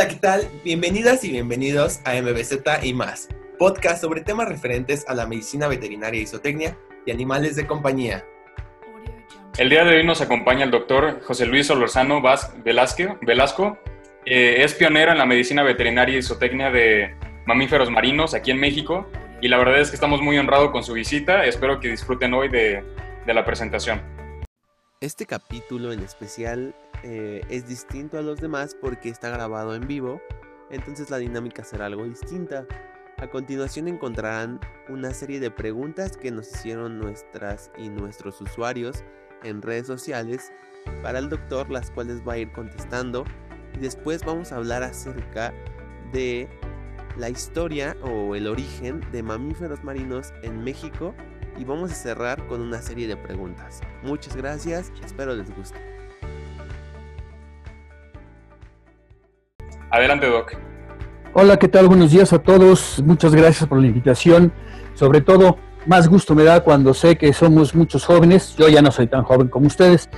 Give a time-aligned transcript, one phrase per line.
[0.00, 0.48] Hola, ¿qué tal?
[0.64, 6.22] Bienvenidas y bienvenidos a MBZ y más, podcast sobre temas referentes a la medicina veterinaria
[6.22, 8.24] y zootecnia y animales de compañía.
[9.58, 12.22] El día de hoy nos acompaña el doctor José Luis Solorzano
[12.64, 13.18] Velasco.
[13.20, 13.78] Velasco.
[14.24, 17.14] Eh, es pionero en la medicina veterinaria y zootecnia de
[17.44, 19.06] mamíferos marinos aquí en México
[19.42, 21.44] y la verdad es que estamos muy honrados con su visita.
[21.44, 22.82] Espero que disfruten hoy de,
[23.26, 24.00] de la presentación.
[25.02, 30.20] Este capítulo en especial eh, es distinto a los demás porque está grabado en vivo,
[30.70, 32.66] entonces la dinámica será algo distinta.
[33.16, 34.60] A continuación encontrarán
[34.90, 39.02] una serie de preguntas que nos hicieron nuestras y nuestros usuarios
[39.42, 40.52] en redes sociales
[41.02, 43.24] para el doctor, las cuales va a ir contestando.
[43.74, 45.54] Y después vamos a hablar acerca
[46.12, 46.46] de
[47.16, 51.14] la historia o el origen de mamíferos marinos en México
[51.58, 53.80] y vamos a cerrar con una serie de preguntas.
[54.02, 55.78] Muchas gracias, espero les guste.
[59.90, 60.56] Adelante, Doc.
[61.32, 61.88] Hola, ¿qué tal?
[61.88, 63.02] Buenos días a todos.
[63.04, 64.52] Muchas gracias por la invitación.
[64.94, 68.54] Sobre todo, más gusto me da cuando sé que somos muchos jóvenes.
[68.56, 70.08] Yo ya no soy tan joven como ustedes.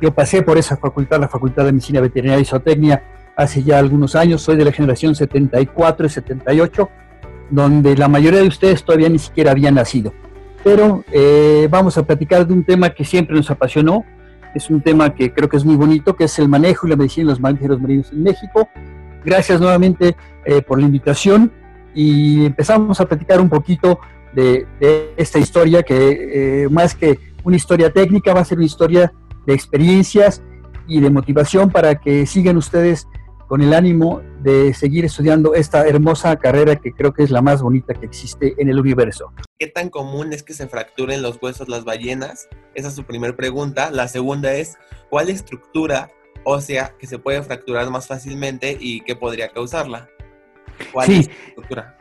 [0.00, 3.04] Yo pasé por esa facultad, la Facultad de Medicina Veterinaria y Zootecnia,
[3.36, 4.42] hace ya algunos años.
[4.42, 6.88] Soy de la generación 74 y 78,
[7.50, 10.12] donde la mayoría de ustedes todavía ni siquiera habían nacido.
[10.64, 14.04] Pero eh, vamos a platicar de un tema que siempre nos apasionó.
[14.54, 16.96] Es un tema que creo que es muy bonito, que es el manejo y la
[16.96, 18.68] medicina de los mamíferos marinos en México
[19.24, 21.52] Gracias nuevamente eh, por la invitación
[21.94, 24.00] y empezamos a platicar un poquito
[24.32, 24.66] de,
[25.16, 29.12] esta historia que eh, más que una historia técnica va a ser una historia
[29.46, 30.42] de experiencias
[30.88, 33.06] y de motivación para que sigan ustedes
[33.52, 37.60] con el ánimo de seguir estudiando esta hermosa carrera que creo que es la más
[37.60, 39.30] bonita que existe en el universo.
[39.58, 42.48] ¿Qué tan común es que se fracturen los huesos las ballenas?
[42.74, 43.90] Esa es su primera pregunta.
[43.90, 44.78] La segunda es,
[45.10, 46.08] ¿cuál estructura
[46.44, 50.08] ósea que se puede fracturar más fácilmente y qué podría causarla.
[51.04, 51.28] sí,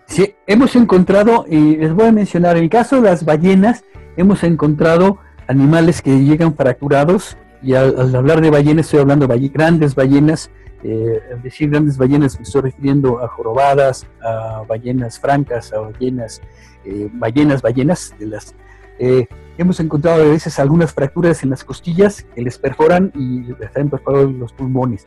[0.05, 3.83] sí, hemos encontrado, y les voy a mencionar, en el caso de las ballenas,
[4.15, 9.95] hemos encontrado animales que llegan fracturados, y al, hablar de ballenas estoy hablando de grandes
[9.95, 10.49] ballenas,
[10.83, 16.41] eh, al decir grandes ballenas me estoy refiriendo a jorobadas, a ballenas francas, a ballenas,
[16.85, 18.55] eh, ballenas, ballenas, de las
[19.03, 19.25] eh,
[19.57, 23.89] hemos encontrado a veces algunas fracturas en las costillas que les perforan y les han
[23.89, 25.05] perforado los pulmones.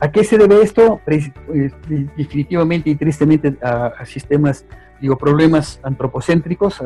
[0.00, 1.00] ¿A qué se debe esto?
[1.06, 1.70] Eh,
[2.16, 4.64] definitivamente y tristemente a, sistemas,
[5.00, 6.82] digo, problemas antropocéntricos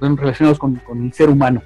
[0.00, 1.60] relacionados con, el ser humano.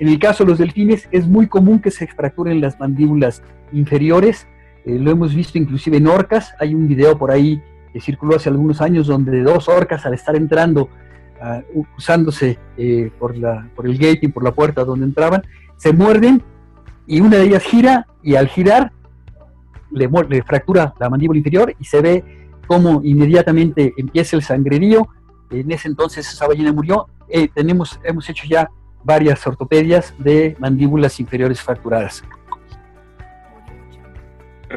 [0.00, 4.48] En el caso de los delfines es muy común que se fracturen las mandíbulas inferiores,
[4.86, 7.60] eh, lo hemos visto inclusive en orcas, hay un video por ahí
[7.92, 10.88] que circuló hace algunos años donde dos orcas al estar entrando
[11.98, 15.42] usándose eh, por, la, por el gate y por la puerta donde entraban,
[15.76, 16.42] se muerden
[17.06, 18.92] y una de ellas gira y al girar
[19.90, 22.24] le, le fractura la mandíbula inferior y se ve
[22.66, 25.08] cómo inmediatamente empieza el sangrerío.
[25.50, 27.06] En ese entonces esa ballena murió.
[27.28, 28.68] Eh, tenemos, hemos hecho ya
[29.04, 32.24] varias ortopedias de mandíbulas inferiores fracturadas.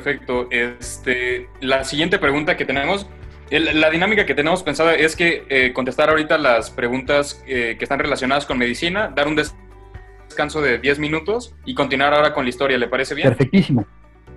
[0.04, 0.48] Perfecto.
[0.50, 3.08] Este, la siguiente pregunta que tenemos
[3.52, 8.00] la dinámica que tenemos pensada es que eh, contestar ahorita las preguntas eh, que están
[8.00, 12.78] relacionadas con medicina, dar un descanso de 10 minutos y continuar ahora con la historia.
[12.78, 13.30] ¿Le parece bien?
[13.30, 13.88] Perfectísimo.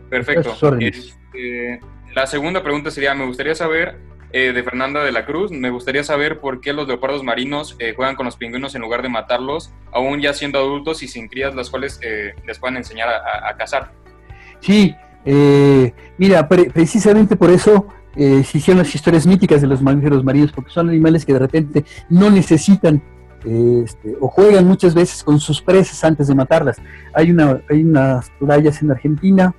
[0.09, 0.57] Perfecto.
[0.79, 1.81] Este,
[2.15, 3.99] la segunda pregunta sería, me gustaría saber,
[4.33, 8.15] eh, de Fernanda de la Cruz, me gustaría saber por qué los leopardos marinos juegan
[8.15, 11.69] con los pingüinos en lugar de matarlos, aún ya siendo adultos y sin crías, las
[11.69, 12.01] cuales
[12.47, 13.93] les puedan enseñar a, cazar.
[14.61, 14.95] Sí,
[15.25, 20.71] mira, precisamente por eso eh, se hicieron las historias míticas de los mamíferos marinos, porque
[20.71, 23.03] son animales que de repente no necesitan
[23.45, 26.81] este, o juegan muchas veces con sus presas antes de matarlas.
[27.15, 29.55] Hay, una, hay unas playas en Argentina,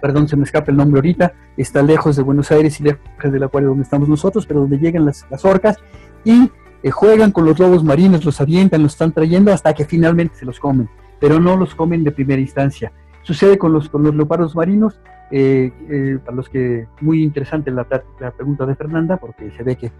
[0.00, 3.42] perdón, se me escapa el nombre ahorita, está lejos de Buenos Aires y lejos del
[3.42, 5.76] acuario donde estamos nosotros, pero donde llegan las, orcas
[6.24, 6.50] y
[6.82, 10.46] eh, juegan con los lobos marinos, los avientan, los están trayendo hasta que finalmente se
[10.46, 10.88] los comen,
[11.20, 12.92] pero no los comen de primera instancia.
[13.28, 14.98] Sucede con los, con los leopardos marinos,
[15.30, 17.86] eh, eh, para los que muy interesante la,
[18.18, 19.92] la, pregunta de Fernanda, porque se ve que,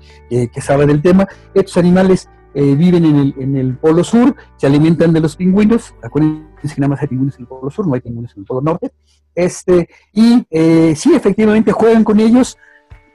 [0.48, 1.28] que sabe del tema.
[1.52, 5.94] Estos animales eh, viven en el, en el, polo sur, se alimentan de los pingüinos.
[6.02, 8.46] Acuérdense que nada más hay pingüinos en el polo sur, no hay pingüinos en el
[8.46, 8.92] polo norte.
[9.34, 12.56] Este, y eh, sí, efectivamente juegan con ellos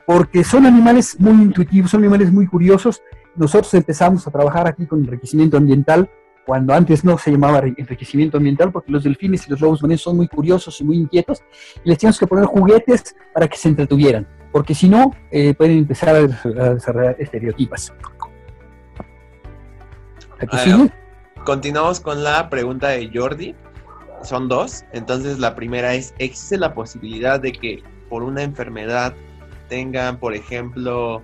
[0.05, 3.01] porque son animales muy intuitivos, son animales muy curiosos.
[3.35, 6.07] Nosotros empezamos a trabajar aquí con enriquecimiento ambiental
[6.45, 10.17] cuando antes no se llamaba enriquecimiento ambiental, porque los delfines y los lobos marinos son
[10.17, 11.41] muy curiosos y muy inquietos,
[11.83, 15.79] y les teníamos que poner juguetes para que se entretuvieran, porque si no, eh, pueden
[15.79, 17.93] empezar a, desarrollar estereotipas.
[21.45, 23.55] continuamos con la pregunta de Jordi.
[24.23, 24.85] Son dos.
[24.93, 29.13] Entonces, la primera es: ¿existe la posibilidad de que por una enfermedad
[29.67, 31.21] tengan, por ejemplo,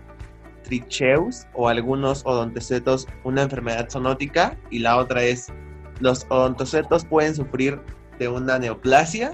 [0.70, 5.52] tricheus o algunos odontocetos una enfermedad zoonótica y la otra es
[6.00, 7.82] los odontocetos pueden sufrir
[8.18, 9.32] de una neoplasia.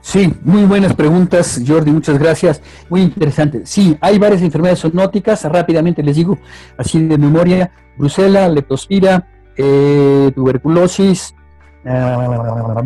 [0.00, 2.60] Sí, muy buenas preguntas, Jordi, muchas gracias.
[2.90, 3.62] Muy interesante.
[3.64, 6.36] Sí, hay varias enfermedades zoonóticas, rápidamente les digo,
[6.76, 11.34] así de memoria, brucela, leptospira, eh, tuberculosis,
[11.86, 12.82] ah,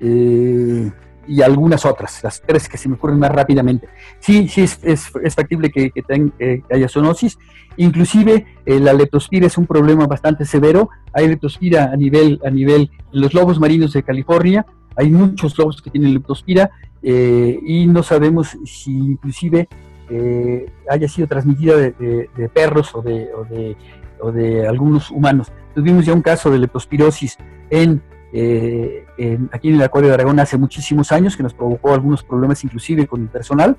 [0.00, 0.92] eh,
[1.26, 3.88] y algunas otras, las tres que se me ocurren más rápidamente.
[4.18, 7.38] Sí, sí es, es, factible que, que, haya zoonosis,
[7.76, 12.90] inclusive eh, la leptospira es un problema bastante severo, hay leptospira a nivel, a nivel
[13.12, 14.66] en los lobos marinos de California,
[14.96, 16.70] hay muchos lobos que tienen leptospira
[17.02, 19.68] eh, y no sabemos si inclusive
[20.10, 23.76] eh, haya sido transmitida de, perros o de, o de,
[24.20, 25.50] o de algunos humanos.
[25.74, 27.38] Tuvimos ya un caso de leptospirosis
[27.70, 29.04] en eh,
[29.52, 33.06] aquí en el Acuario de Aragón hace muchísimos años, que nos provocó algunos problemas inclusive
[33.06, 33.76] con el personal.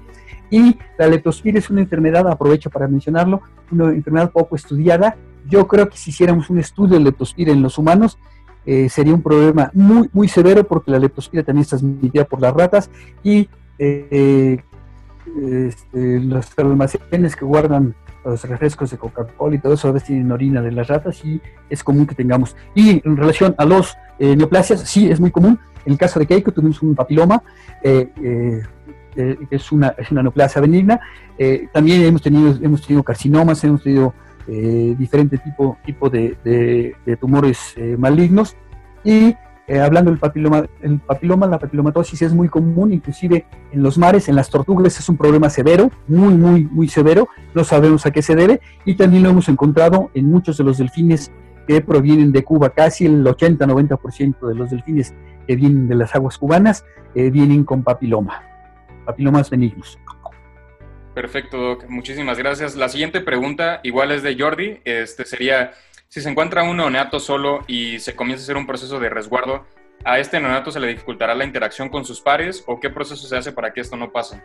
[0.50, 3.42] Y la leptospira es una enfermedad, aprovecho para mencionarlo,
[3.72, 5.16] una enfermedad poco estudiada.
[5.50, 8.20] Yo creo que si hiciéramos un estudio de leptospira en los humanos,
[8.66, 12.54] eh, sería un problema muy, muy severo porque la leptospira también está transmitida por las
[12.54, 12.90] ratas
[13.22, 14.64] y eh,
[15.42, 17.96] este, los almacenes que guardan
[18.26, 21.42] los refrescos de Coca-Cola y todo eso a veces tienen orina de las ratas y
[21.70, 22.56] es común que tengamos.
[22.76, 25.60] Y en relación a los eh, neoplasias, sí, es muy común.
[25.86, 27.44] En el caso de Keiko tuvimos un papiloma,
[27.82, 28.62] eh, eh,
[29.16, 31.00] que es una, es una neoplasia benigna.
[31.72, 34.14] también hemos tenido, hemos tenido carcinomas, hemos tenido
[34.48, 38.56] diferentes tipos tipo de, tumores malignos.
[39.04, 39.36] Y
[39.82, 44.36] hablando del papiloma, el papiloma, la papilomatosis es muy común, inclusive en los mares, en
[44.36, 48.36] las tortugas es un problema severo, muy, muy, muy severo, no sabemos a qué se
[48.36, 51.32] debe, y también lo hemos encontrado en muchos de los delfines
[51.68, 52.72] que provienen de Cuba.
[52.72, 55.14] Casi el 80-90% de los delfines
[55.48, 58.44] que vienen de las aguas cubanas eh, vienen con papiloma,
[59.06, 59.98] papilomas benignos.
[61.14, 61.86] Perfecto, Doc.
[61.90, 62.76] Muchísimas gracias.
[62.76, 65.72] La siguiente pregunta, igual es de Jordi, este sería,
[66.14, 69.66] si se encuentra un neonato solo y se comienza a hacer un proceso de resguardo,
[70.06, 73.36] ¿a este neonato se le dificultará la interacción con sus pares o qué proceso se
[73.36, 74.40] hace para que esto no pase?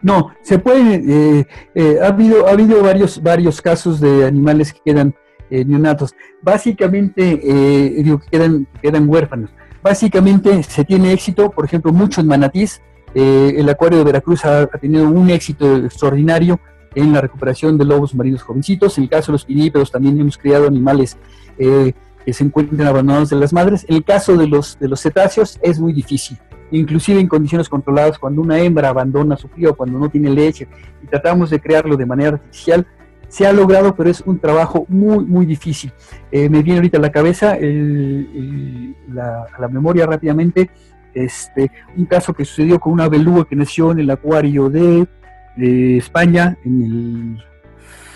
[0.00, 4.80] No, se puede, eh, eh, ha, habido, ha habido varios, varios casos de animales que
[4.86, 5.14] quedan
[5.50, 6.14] eh, neonatos.
[6.40, 9.50] Básicamente, eh, digo, quedan, quedan huérfanos.
[9.82, 12.80] Básicamente se tiene éxito, por ejemplo, mucho en Manatís.
[13.14, 16.58] El Acuario de Veracruz ha, tenido un éxito extraordinario
[16.96, 18.98] en la recuperación de lobos marinos jovencitos.
[18.98, 21.16] En el caso de los pinípedos también hemos criado animales
[21.56, 23.86] que se encuentran abandonados de las madres.
[23.88, 26.36] En el caso de los, de los cetáceos es muy difícil
[26.70, 30.68] inclusive en condiciones controladas, cuando una hembra abandona su crío, cuando no tiene leche,
[31.02, 32.86] y tratamos de crearlo de manera artificial,
[33.28, 35.92] se ha logrado, pero es un trabajo muy, muy difícil.
[36.30, 40.70] Eh, me viene ahorita a la cabeza, a la memoria rápidamente,
[41.12, 45.08] este, un caso que sucedió con una beluga que nació en el acuario de,
[45.56, 47.44] España, en el,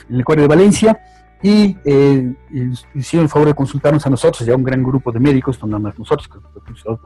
[0.09, 1.01] en acuario de Valencia,
[1.43, 2.35] y eh,
[2.95, 5.79] hicieron el favor de consultarnos a nosotros, ya un gran grupo de médicos, no nada
[5.79, 6.43] más nosotros, con,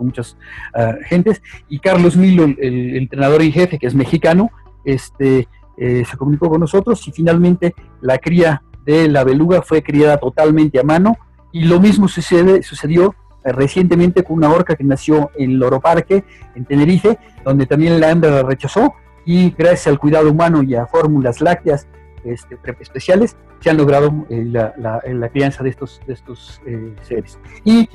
[0.06, 0.36] muchas
[0.74, 4.50] uh, gentes, y Carlos Milo, el, entrenador en jefe, que es mexicano,
[4.84, 10.18] este, eh, se comunicó con nosotros y finalmente la cría de la beluga fue criada
[10.18, 11.16] totalmente a mano
[11.52, 13.14] y lo mismo sucede, sucedió
[13.44, 18.10] eh, recientemente con una orca que nació en Loro Parque, en Tenerife, donde también la
[18.10, 21.86] hembra la rechazó y gracias al cuidado humano y a fórmulas lácteas
[22.24, 26.60] este, especiales se han logrado eh, la, la, crianza de estos, de estos
[27.02, 27.38] seres.
[27.64, 27.88] Y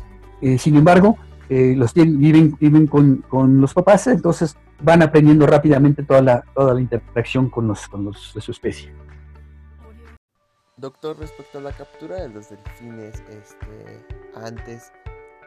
[0.58, 1.18] sin embargo,
[1.50, 6.82] los viven, viven con, con los papás, entonces van aprendiendo rápidamente toda la, toda la
[6.82, 8.92] interacción con los, con los de su especie.
[10.78, 14.06] Doctor, respecto a la captura de los delfines, este,
[14.36, 14.94] antes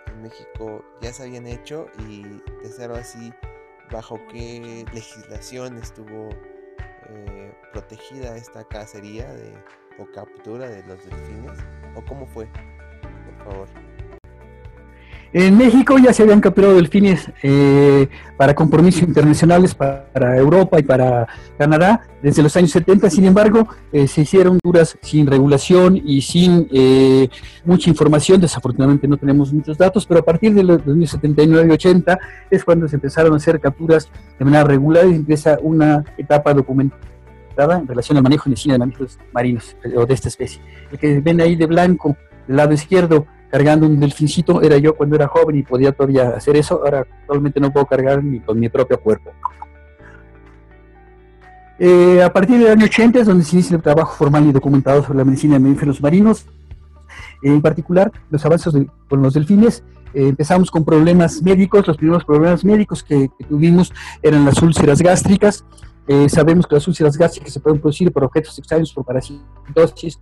[0.06, 3.32] en México ya se habían hecho y de ser así,
[3.90, 6.30] ¿bajo qué legislación estuvo
[7.08, 9.52] eh, protegida esta cacería de,
[9.98, 11.58] o captura de los delfines?
[11.96, 12.48] ¿O cómo fue?
[13.26, 13.91] Por favor.
[15.34, 21.26] En México ya se habían capturado delfines eh, para compromisos internacionales para Europa y para
[21.56, 26.68] Canadá desde los años 70, sin embargo, eh, se hicieron duras sin regulación y sin
[26.70, 27.30] eh,
[27.64, 31.72] mucha información, desafortunadamente no tenemos muchos datos, pero a partir de los años 79 y
[31.72, 32.18] 80
[32.50, 37.78] es cuando se empezaron a hacer capturas de manera regular y empieza una etapa documentada
[37.78, 40.60] en relación al manejo y de mamíferos marinos o de esta especie.
[40.90, 45.14] El que ven ahí de blanco, del lado izquierdo, cargando un delfincito, era yo cuando
[45.14, 48.70] era joven y podía todavía hacer eso, ahora actualmente no puedo cargar ni con mi
[48.70, 49.30] propio cuerpo.
[51.78, 55.02] Eh, a partir del año 80 es donde se inicia el trabajo formal y documentado
[55.02, 56.46] sobre la medicina de mamíferos marinos.
[57.42, 58.72] en particular los avances
[59.06, 59.84] con los delfines.
[60.14, 63.92] Eh, empezamos con problemas médicos, los primeros problemas médicos que, tuvimos
[64.22, 65.62] eran las úlceras gástricas.
[66.08, 70.18] Eh, sabemos que las úlceras gástricas se pueden producir por objetos extraños, por parasitosis,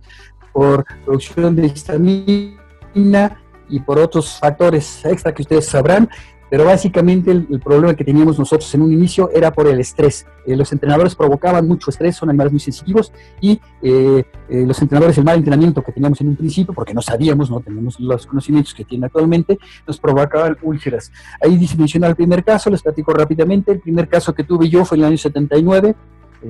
[0.51, 2.60] por producción de histamina
[2.93, 6.09] y por otros factores extra que ustedes sabrán.
[6.51, 10.27] Pero básicamente el, problema que teníamos nosotros en un inicio era por el estrés.
[10.45, 15.17] Eh, los entrenadores provocaban mucho estrés, son animales muy sensitivos y eh, eh, los entrenadores,
[15.17, 18.73] el mal entrenamiento que teníamos en un principio, porque no sabíamos, no teníamos los conocimientos
[18.73, 19.57] que tienen actualmente,
[19.87, 21.09] nos provocaban úlceras.
[21.41, 23.71] Ahí dice menciona el primer caso, les platico rápidamente.
[23.71, 25.95] El primer caso que tuve yo fue en el año 79,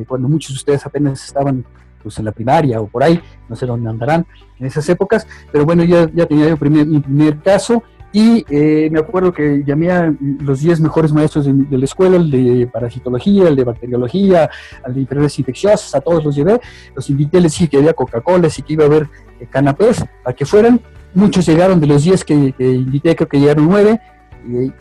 [0.08, 1.64] cuando muchos de ustedes apenas estaban
[2.02, 4.26] pues, en la primaria o por ahí, no sé dónde andarán
[4.60, 9.32] en esas épocas, pero bueno, ya, ya tenía mi primer caso y eh, me acuerdo
[9.32, 13.64] que llamé a los 10 mejores maestros de, la escuela, el de parasitología, el de
[13.64, 14.50] bacteriología,
[14.84, 16.60] al de enfermedades infecciosas, a todos los llevé.
[16.94, 19.08] Los invité, les dije que había Coca-Cola, y que iba a haber
[19.40, 20.82] eh, canapés, a que fueran.
[21.14, 24.00] Muchos llegaron de los 10 que, invité, creo que llegaron 9.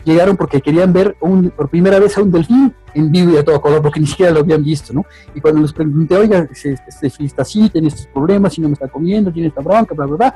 [0.03, 1.15] Llegaron porque querían ver
[1.55, 4.31] por primera vez a un delfín en vivo y a todo color, porque ni siquiera
[4.31, 5.05] lo habían visto, ¿no?
[5.33, 8.73] Y cuando les pregunté, oiga, este, este está así, tiene estos problemas, si no me
[8.73, 10.35] está comiendo, tiene esta bronca, bla, bla, bla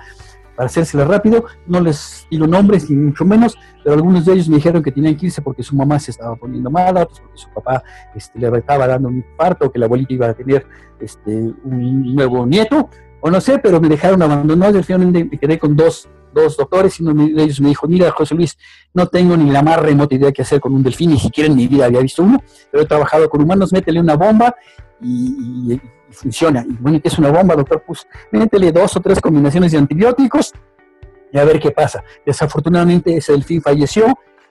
[0.55, 4.48] para hacérsela rápido, no les di los nombres ni mucho menos, pero algunos de ellos
[4.48, 7.38] me dijeron que tenían que irse porque su mamá se estaba poniendo mala, otros porque
[7.38, 7.84] su papá
[8.15, 10.65] este, le estaba dando un infarto, que la abuelita iba a tener
[11.00, 12.89] este, un nuevo nieto,
[13.25, 16.55] o no sé, pero me dejaron abandonados y al final me quedé con dos, dos
[16.58, 18.55] doctores y uno de ellos me dijo, mira José Luis,
[18.94, 21.55] no tengo ni la más remota idea que hacer con un delfín, ni siquiera en
[21.55, 22.38] mi vida había visto uno,
[22.72, 24.55] pero he trabajado con humanos, métele una bomba
[25.01, 26.63] y, funciona.
[26.70, 27.84] Y bueno, ¿qué es una bomba, doctor?
[27.88, 30.53] Pues métele dos o tres combinaciones de antibióticos
[31.34, 32.03] y a ver qué pasa.
[32.24, 34.05] Desafortunadamente ese delfín falleció.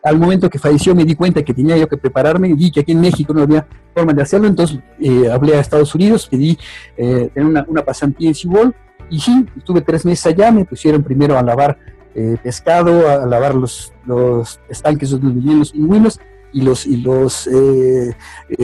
[0.04, 2.92] Al momento que falleció me di cuenta que tenía yo que prepararme y que aquí
[2.92, 6.58] en México no había forma de hacerlo, entonces eh, hablé a Estados Unidos, pedí
[6.96, 8.74] eh, tener una, una, pasantía en Seaworld
[9.08, 11.78] y sí, estuve tres meses allá, me pusieron primero a lavar
[12.14, 16.20] eh, pescado, a, lavar los, los estanques donde vivían los pingüinos
[16.52, 17.48] y los, y los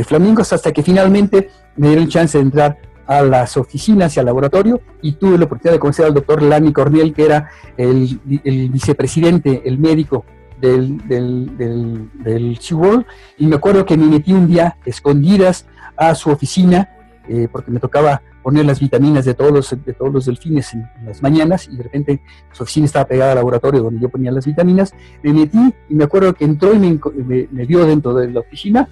[0.06, 4.80] flamingos hasta que finalmente me dieron chance de entrar a las oficinas y al laboratorio
[5.02, 9.78] y tuve la oportunidad de conocer al doctor Lani Corniel, que era el, vicepresidente, el
[9.78, 10.24] médico
[10.60, 13.04] del, del, del, SeaWorld,
[13.38, 16.88] y me acuerdo que me metí un día escondidas a su oficina,
[17.28, 20.88] eh, porque me tocaba poner las vitaminas de todos los, de todos los delfines en,
[21.04, 24.46] las mañanas, y de repente su oficina estaba pegada al laboratorio donde yo ponía las
[24.46, 26.98] vitaminas, me metí y me acuerdo que entró y me,
[27.50, 28.88] me, vio dentro de la oficina,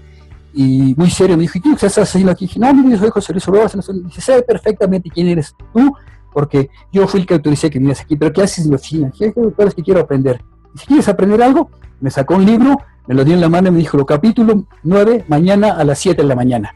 [0.53, 2.47] y muy serio me dijo, ¿y qué estás haciendo aquí?
[2.47, 5.93] Dije, no, yo soy José Luis Y Dice, sé perfectamente quién eres tú,
[6.33, 9.11] porque yo fui el que autoricé que vinieras aquí, pero ¿qué haces en la oficina?
[9.11, 10.43] Dije, es que quiero aprender.
[10.79, 11.71] Si quieres aprender algo,
[12.01, 14.67] me sacó un libro, me lo dio en la mano y me dijo, lo capítulo
[14.85, 16.75] 9, mañana a las 7 de la mañana.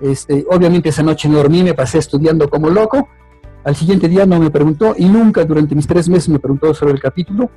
[0.00, 3.08] Este, obviamente esa noche no dormí, me pasé estudiando como loco.
[3.64, 6.92] Al siguiente día no me preguntó y nunca durante mis tres meses me preguntó sobre
[6.92, 7.50] el capítulo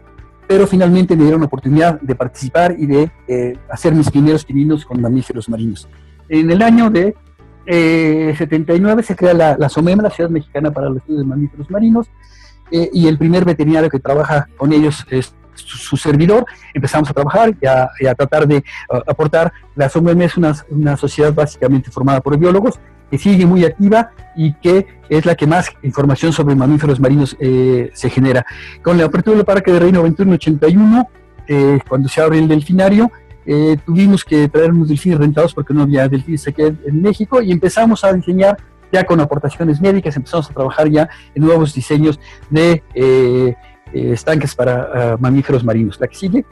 [0.50, 4.84] pero finalmente me dieron la oportunidad de participar y de eh, hacer mis primeros pininos
[4.84, 5.88] con mamíferos marinos.
[6.28, 7.16] En el año de
[7.68, 11.70] 79 eh, se crea la, la SOMEM, la Ciudad Mexicana para los Estudios de Mamíferos
[11.70, 12.10] Marinos,
[12.72, 16.46] eh, y el primer veterinario que trabaja con ellos es su, servidor.
[16.74, 17.66] Empezamos a trabajar y
[18.06, 18.64] a, tratar de
[19.08, 19.52] aportar.
[19.76, 24.54] La SOMEM es una, una sociedad básicamente formada por biólogos que sigue muy activa y
[24.54, 28.46] que es la que más información sobre mamíferos marinos eh, se genera.
[28.82, 31.10] Con la apertura del Parque de Reino 2181,
[31.48, 33.12] eh, cuando se abre el delfinario,
[33.46, 37.52] eh, tuvimos que traer unos delfines rentados porque no había delfines aquí en México y
[37.52, 38.58] empezamos a diseñar
[38.92, 42.84] ya con aportaciones médicas, empezamos a trabajar ya en nuevos diseños de
[43.94, 46.00] estanques para ah, mamíferos marinos.
[46.00, 46.46] La que sigue.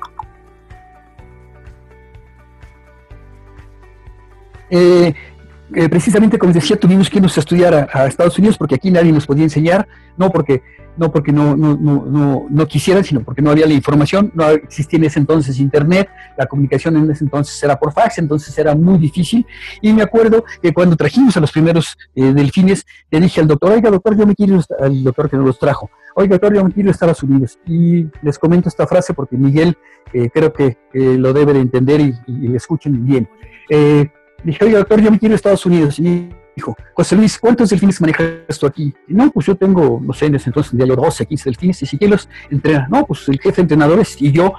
[4.69, 5.13] Eh,
[5.75, 9.11] eh, precisamente como decía, tuvimos que irnos a estudiar a, Estados Unidos porque aquí nadie
[9.11, 10.61] nos podía enseñar, no porque
[10.95, 14.97] no porque no, no, no, no, quisieran, sino porque no había la información, no existía
[14.97, 18.97] en ese entonces internet, la comunicación en ese entonces era por fax, entonces era muy
[18.97, 19.45] difícil.
[19.79, 23.73] Y me acuerdo que cuando trajimos a los primeros eh, delfines, le dije al doctor,
[23.73, 26.71] oiga doctor, yo me quiero, al doctor que nos los trajo, oiga doctor, yo me
[26.71, 27.59] quiero a Estados Unidos.
[27.67, 29.77] Y les comento esta frase porque Miguel
[30.13, 33.29] eh, creo que lo debe de entender y, le escuchen bien.
[33.69, 34.09] Eh,
[34.43, 35.99] dije, oye, doctor, yo me quiero a Estados Unidos.
[35.99, 38.93] Y dijo, José Luis, ¿cuántos delfines manejas tú aquí?
[39.07, 41.83] No, pues yo tengo, no sé, en ese entonces tendría yo 12, 15 delfines.
[41.83, 42.87] Y si quién los entrena?
[42.89, 44.53] No, pues el jefe de entrenadores y yo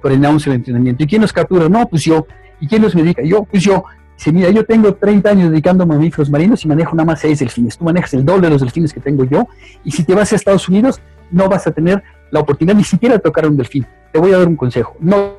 [0.00, 1.02] coordinamos el entrenamiento.
[1.02, 1.68] ¿Y quién los captura?
[1.68, 2.26] No, pues yo.
[2.60, 3.22] ¿Y quién los medica?
[3.22, 3.84] Yo, pues yo.
[4.16, 7.40] Dice, mira, yo tengo 30 años dedicando a mamíferos marinos y manejo nada más 6
[7.40, 7.76] delfines.
[7.76, 9.48] Tú manejas el doble de los delfines que tengo yo.
[9.84, 13.16] Y si te vas a Estados Unidos, no vas a tener la oportunidad ni siquiera
[13.16, 13.86] de tocar un delfín.
[14.12, 14.96] Te voy a dar un consejo.
[15.00, 15.36] No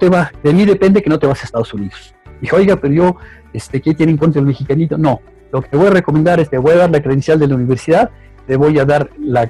[0.00, 2.13] te va, de mí depende que no te vas a Estados Unidos.
[2.40, 3.16] Dijo, oiga, pero yo
[3.52, 4.98] este, ¿qué tiene en contra el mexicanito?
[4.98, 5.20] No,
[5.52, 7.54] lo que te voy a recomendar es te voy a dar la credencial de la
[7.54, 8.10] universidad
[8.46, 9.48] te voy a dar la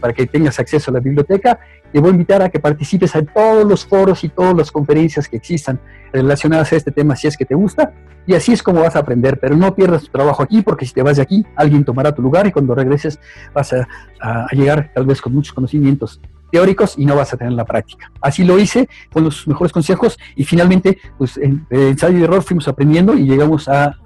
[0.00, 1.58] para que tengas acceso a la biblioteca.
[1.92, 5.28] Te voy a invitar a que participes en todos los foros y todas las conferencias
[5.28, 5.78] que existan
[6.12, 7.92] relacionadas a este tema si es que te gusta.
[8.26, 10.94] Y así es como vas a aprender, pero no pierdas tu trabajo aquí porque si
[10.94, 13.20] te vas de aquí, alguien tomará tu lugar y cuando regreses
[13.52, 16.20] vas a llegar tal vez con muchos conocimientos
[16.52, 18.12] teóricos y no vas a tener la práctica.
[18.20, 22.68] Así lo hice con los mejores consejos y finalmente, pues en, ensayo y error fuimos
[22.68, 23.96] aprendiendo y llegamos a,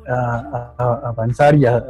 [0.78, 1.84] avanzar y a,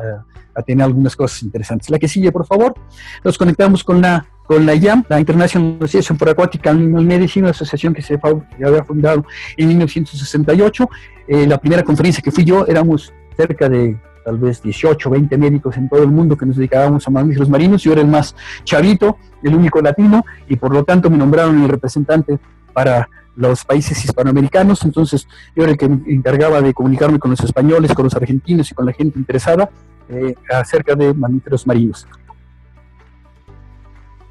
[0.67, 1.91] tener algunas cosas interesantes.
[1.91, 2.75] La que sigue, por favor.
[3.23, 7.51] Nos conectamos con la con la IAM, la International Association for Aquatic Animal Medicine, una
[7.51, 9.25] asociación que se había fundado
[9.57, 10.89] en 1968.
[11.27, 15.77] Eh, la primera conferencia que fui yo, éramos cerca de tal vez 18, 20 médicos
[15.77, 17.81] en todo el mundo que nos dedicábamos a mamíferos marinos.
[17.85, 21.69] Yo era el más chavito, el único latino, y por lo tanto me nombraron el
[21.69, 22.41] representante
[22.73, 24.85] para los países hispanoamericanos.
[24.85, 28.69] Entonces yo era el que me encargaba de comunicarme con los españoles, con los argentinos
[28.69, 29.71] y con la gente interesada
[30.09, 32.09] eh, acerca de mamíferos marinos.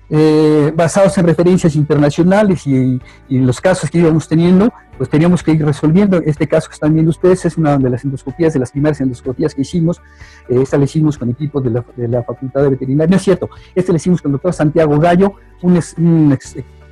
[0.08, 5.66] Eh, basados en referencias internacionales y, los casos que íbamos teniendo, pues teníamos que ir
[5.66, 6.22] resolviendo.
[6.24, 9.56] Este caso que están viendo ustedes es una de las endoscopías, de las primeras endoscopías
[9.56, 10.02] que hicimos.
[10.48, 13.10] Eh, esta la hicimos con equipo de la, de la, Facultad de Veterinaria.
[13.10, 16.32] No es cierto, esta la hicimos con el doctor Santiago Gallo, un,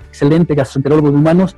[0.10, 1.56] excelente gastroenterólogo de humanos,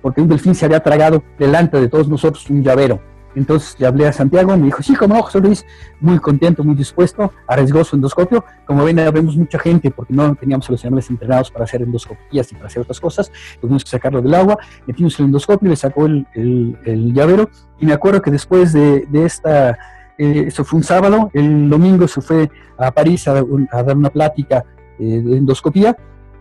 [0.00, 3.00] porque un delfín se había tragado delante de todos nosotros un llavero.
[3.34, 5.66] Entonces le hablé a Santiago, me dijo, sí, como no, José Luis,
[6.00, 8.44] muy contento, muy dispuesto, arriesgó su endoscopio.
[8.64, 12.50] Como ven, vemos mucha gente porque no teníamos a los animales entrenados para hacer endoscopías
[12.52, 13.30] y para hacer otras cosas,
[13.60, 17.92] tuvimos que sacarlo del agua, metimos el endoscopio, le sacó el, el, llavero y me
[17.92, 19.78] acuerdo que después de, de esta,
[20.18, 24.64] eh, eso fue un sábado, el domingo se fue a París a, dar una plática
[24.98, 25.96] eh, de endoscopía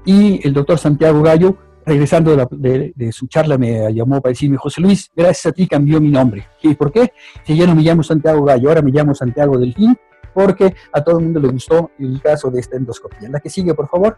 [0.05, 5.09] y el doctor Santiago Gallo regresando de, su charla, me llamó para decirme, José Luis,
[5.15, 6.45] gracias a ti cambió mi nombre.
[6.61, 7.13] ¿Y por qué?
[7.45, 9.97] Si ya no me llamo Santiago Gallo, ahora me llamo Santiago Delfín,
[10.33, 13.29] porque a todo el mundo le gustó el caso de esta endoscopia.
[13.29, 14.17] La que sigue, por favor.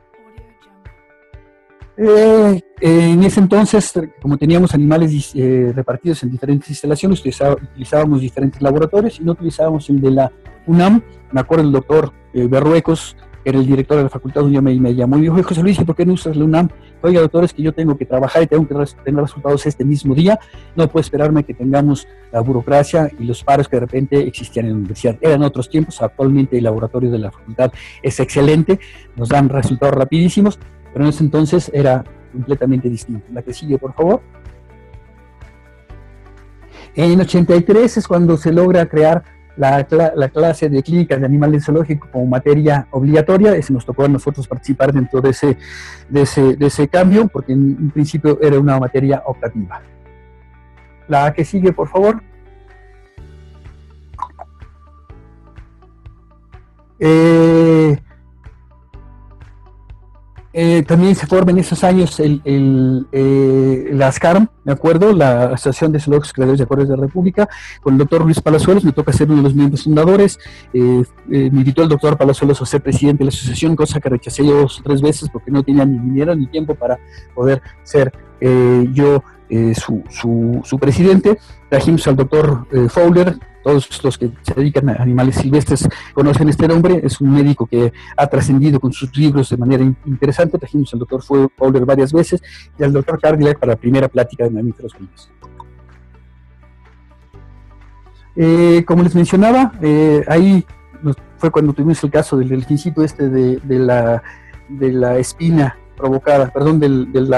[1.96, 9.20] Eh, en ese entonces, como teníamos animales eh, repartidos en diferentes instalaciones, utilizábamos diferentes laboratorios
[9.20, 10.32] y no utilizábamos el de la
[10.66, 11.04] UNAM.
[11.32, 13.16] Me acuerdo el doctor eh, Berruecos
[13.50, 15.62] era el director de la facultad, un día me, me llamó y me dijo, José
[15.62, 16.70] Luis, ¿por qué no usas la UNAM?
[17.02, 20.14] Oiga, doctor, es que yo tengo que trabajar y tengo que tener resultados este mismo
[20.14, 20.40] día,
[20.76, 24.72] no puedo esperarme que tengamos la burocracia y los paros que de repente existían en
[24.74, 25.18] la universidad.
[25.22, 27.72] Eran otros tiempos, actualmente el laboratorio de la facultad
[28.04, 28.80] es excelente,
[29.16, 30.60] nos dan resultados rapidísimos,
[30.94, 33.26] pero en ese entonces era completamente distinto.
[33.34, 34.22] La que sigue, por favor.
[36.96, 39.24] En 83 es cuando se logra crear
[39.60, 44.48] la, clase de clínica de animales zoológicos como materia obligatoria, ese nos tocó a nosotros
[44.48, 45.58] participar dentro de ese,
[46.08, 49.82] de ese, de ese cambio, porque en, principio era una materia optativa.
[51.10, 52.22] La que sigue, por favor.
[57.00, 57.98] Eh,
[60.52, 65.14] eh, también se forma en esos años el, el, eh, la ASCARM, ¿de acuerdo?
[65.14, 67.48] La Asociación de Zoológicos Creadores de Acuerdos de la República,
[67.82, 70.40] con el doctor Luis Palazuelos, me toca ser uno de los miembros fundadores.
[70.74, 74.44] Eh, me invitó el doctor Palazuelos a ser presidente de la asociación, cosa que rechacé
[74.44, 76.98] yo dos o tres veces porque no tenía ni dinero ni tiempo para
[77.36, 78.12] poder ser
[78.94, 79.24] yo
[79.76, 81.38] su, su, su, presidente.
[81.70, 87.02] Trajimos al doctor Fowler, todos los que se dedican a animales silvestres conocen este nombre,
[87.04, 91.22] es un médico que ha trascendido con sus libros de manera interesante, trajimos al doctor
[91.22, 92.42] Fowler varias veces
[92.78, 95.30] y al doctor Cardillac para la primera plática de mamíferos vivos.
[98.36, 100.66] Eh, como les mencionaba, eh, ahí
[101.38, 104.24] fue cuando tuvimos el caso del delfincito este de, la,
[104.70, 107.34] de la espina provocada, perdón, del,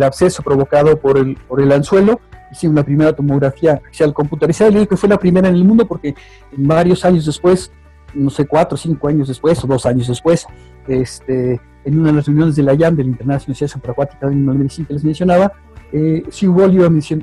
[0.00, 2.20] absceso provocado por el, por el anzuelo,
[2.52, 4.70] hicimos la primera tomografía axial computarizada.
[4.70, 6.14] Y digo que fue la primera en el mundo porque
[6.56, 7.72] varios años después,
[8.14, 10.46] no sé, cuatro o cinco años después, o dos años después,
[10.86, 14.22] este, en una de las reuniones de la IAM, de la International Association for Aquatic
[14.22, 15.52] Animal Medicine que les mencionaba,
[15.92, 16.50] eh, Sue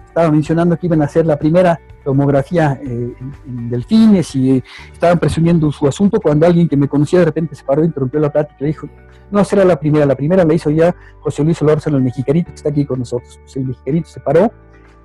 [0.06, 3.16] estaba mencionando que iban a hacer la primera tomografía eh,
[3.48, 4.64] en, delfines y eh,
[4.94, 8.32] estaban presumiendo su asunto cuando alguien que me conocía de repente se paró, interrumpió la
[8.32, 8.88] plática y le dijo,
[9.32, 12.56] no será la primera, la primera la hizo ya José Luis Olórzano, el mexicanito que
[12.56, 13.40] está aquí con nosotros.
[13.42, 14.52] Pues el mexicanito se paró,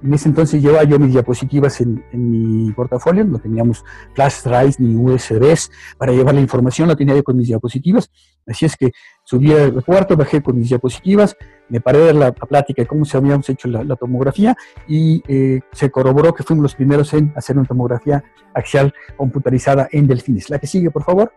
[0.02, 4.94] en ese entonces llevaba yo mis diapositivas en, mi portafolio, no teníamos flash drives ni
[4.94, 8.11] USBs para llevar la información, la tenía yo con mis diapositivas.
[8.46, 8.92] Así es que
[9.24, 11.37] subí al cuarto, bajé con mis diapositivas,
[11.68, 14.54] me paré de la, plática de cómo se habíamos hecho la, tomografía
[14.87, 20.07] y eh, se corroboró que fuimos los primeros en hacer una tomografía axial computarizada en
[20.07, 20.50] delfines.
[20.50, 21.33] La que sigue, por favor.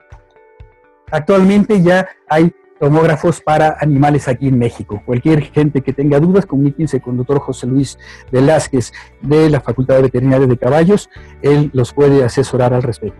[1.09, 5.01] Actualmente ya hay tomógrafos para animales aquí en México.
[5.05, 7.97] Cualquier gente que tenga dudas, comuníquense con el doctor José Luis
[8.31, 11.09] Velázquez de la Facultad de Veterinaria de Caballos,
[11.41, 13.19] él los puede asesorar al respecto.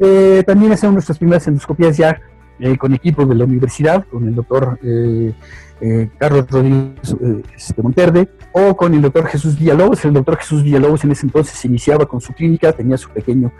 [0.00, 2.20] Eh, también hacemos nuestras primeras endoscopías ya
[2.60, 5.32] eh, con equipos de la universidad, con el doctor eh,
[5.80, 7.16] eh, Carlos Rodríguez
[7.56, 10.04] este, Monterde, o con el doctor Jesús Villalobos.
[10.04, 13.52] El doctor Jesús Villalobos en ese entonces iniciaba con su clínica, tenía su pequeño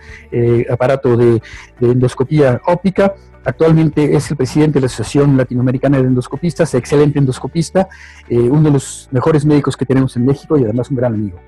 [0.68, 1.40] aparato de,
[1.80, 3.14] endoscopía óptica.
[3.44, 7.88] Actualmente es el presidente de la Asociación Latinoamericana de Endoscopistas, excelente endoscopista,
[8.28, 11.38] uno de los mejores médicos que tenemos en México y además un gran amigo.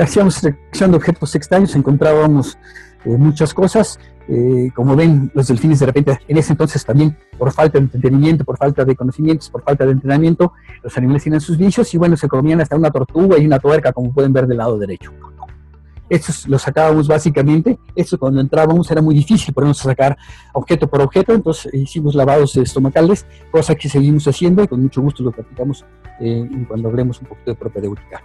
[0.00, 3.98] hacíamos selección de objetos extraños, encontrábamos eh, muchas cosas.
[4.26, 8.44] Eh, como ven, los delfines de repente, en ese entonces también, por falta de entretenimiento,
[8.44, 12.16] por falta de conocimientos, por falta de entrenamiento, los animales tienen sus vicios y bueno,
[12.16, 15.12] se comían hasta una tortuga y una tuerca, como pueden ver del lado derecho.
[16.08, 20.16] Estos los sacábamos básicamente, esto cuando entrábamos era muy difícil ponernos a sacar
[20.52, 25.22] objeto por objeto, entonces hicimos lavados estomacales, cosa que seguimos haciendo y con mucho gusto
[25.22, 25.84] lo practicamos
[26.20, 28.22] eh, cuando hablemos un poquito de propedéutica.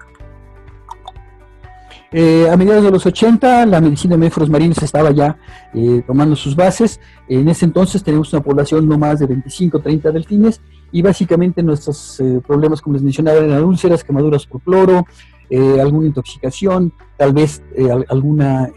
[2.12, 5.38] Eh, a mediados de los 80, la medicina de méforos marinos estaba ya
[5.74, 7.00] eh, tomando sus bases.
[7.28, 10.60] En ese entonces tenemos una población no más de 25 30 delfines
[10.91, 15.06] y básicamente nuestros eh, problemas, como les mencionaba, eran úlceras, quemaduras por cloro,
[15.82, 17.63] alguna intoxicación, tal vez
[18.08, 18.69] alguna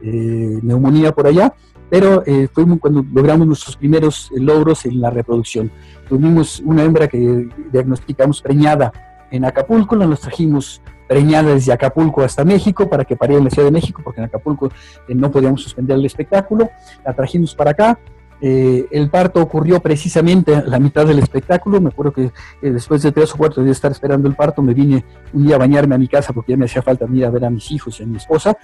[0.00, 1.52] neumonía por allá,
[1.90, 5.70] pero fue cuando logramos nuestros primeros logros en la reproducción.
[6.08, 8.90] Tuvimos una hembra que diagnosticamos preñada
[9.30, 10.80] en Acapulco, la nos trajimos
[11.12, 14.24] preñada desde Acapulco hasta México para que pariera en la Ciudad de México, porque en
[14.24, 14.70] Acapulco
[15.06, 16.70] eh, no podíamos suspender el espectáculo.
[17.04, 17.98] La trajimos para acá.
[18.40, 21.82] Eh, el parto ocurrió precisamente a la mitad del espectáculo.
[21.82, 22.24] Me acuerdo que
[22.62, 25.46] eh, después de tres o cuatro días de estar esperando el parto, me vine un
[25.46, 27.50] día a bañarme a mi casa porque ya me hacía falta ir a ver a
[27.50, 28.56] mis hijos y a mi esposa.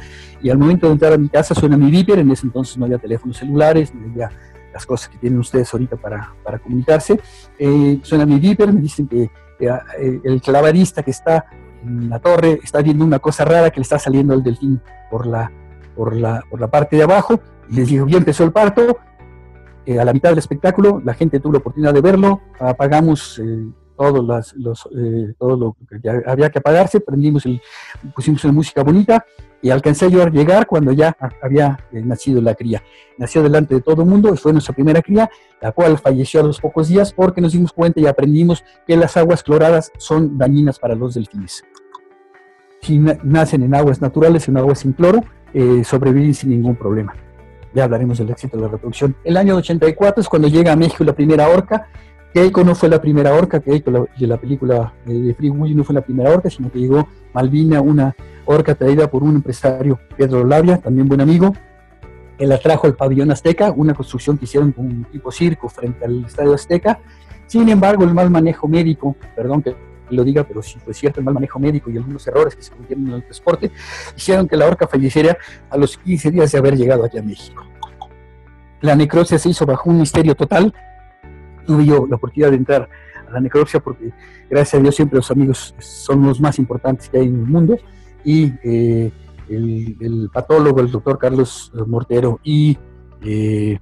[0.43, 2.19] Y al momento de entrar a mi casa suena mi viper.
[2.19, 4.31] En ese entonces no había teléfonos celulares, no había
[4.73, 7.21] las cosas que tienen ustedes ahorita para, para comunicarse.
[8.03, 9.31] suena mi viper, me dicen que
[10.25, 11.45] el clavadista que está
[11.85, 15.27] en la torre está viendo una cosa rara que le está saliendo al delfín por
[15.27, 15.51] la,
[15.97, 17.41] por la, por la parte de abajo.
[17.69, 18.99] Y les digo, ya empezó el parto.
[19.87, 22.43] Eh, a la mitad del espectáculo, la gente tuvo la oportunidad de verlo.
[22.61, 23.41] Apagamos
[23.99, 27.61] todos los, eh, todo lo que había que apagarse, prendimos el,
[28.15, 29.27] pusimos una música bonita
[29.61, 32.83] y alcancé yo a llegar cuando ya había nacido la cría.
[33.19, 35.29] Nació delante de todo el mundo, fue nuestra primera cría,
[35.61, 39.17] la cual falleció a los pocos días porque nos dimos cuenta y aprendimos que las
[39.17, 41.65] aguas cloradas son dañinas para los delfines
[42.83, 47.15] si nacen en aguas naturales, en aguas sin cloro, eh, sobreviven sin ningún problema.
[47.75, 49.15] Ya hablaremos del éxito de la reproducción.
[49.25, 51.89] El año 84 es cuando llega a México la primera orca.
[52.39, 55.93] Keiko no fue la primera orca, Keiko de la película de Free Willy no fue
[55.93, 60.79] la primera orca, sino que llegó Malvina, una orca traída por un empresario, Pedro Labia,
[60.79, 61.53] también buen amigo.
[62.39, 66.05] Él la trajo al pabellón Azteca, una construcción que hicieron con un tipo circo frente
[66.05, 67.01] al Estadio Azteca.
[67.49, 69.75] Sin embargo, el mal manejo médico, perdón que
[70.11, 72.71] lo diga, pero si fue cierto, el mal manejo médico y algunos errores que se
[72.71, 73.73] cometieron en el transporte,
[74.17, 75.37] hicieron que la orca falleciera
[75.71, 77.67] a los 15 días de haber llegado aquí a México.
[78.81, 80.73] La necropsia se hizo bajo un misterio total.
[81.69, 82.89] Tuve yo la oportunidad de entrar
[83.29, 84.11] a la necropsia porque,
[84.49, 87.77] gracias a Dios, siempre los amigos son los más importantes que hay en el mundo.
[88.25, 89.13] Y eh,
[89.51, 92.79] el, patólogo, el doctor Carlos Mortero y
[93.23, 93.79] eh,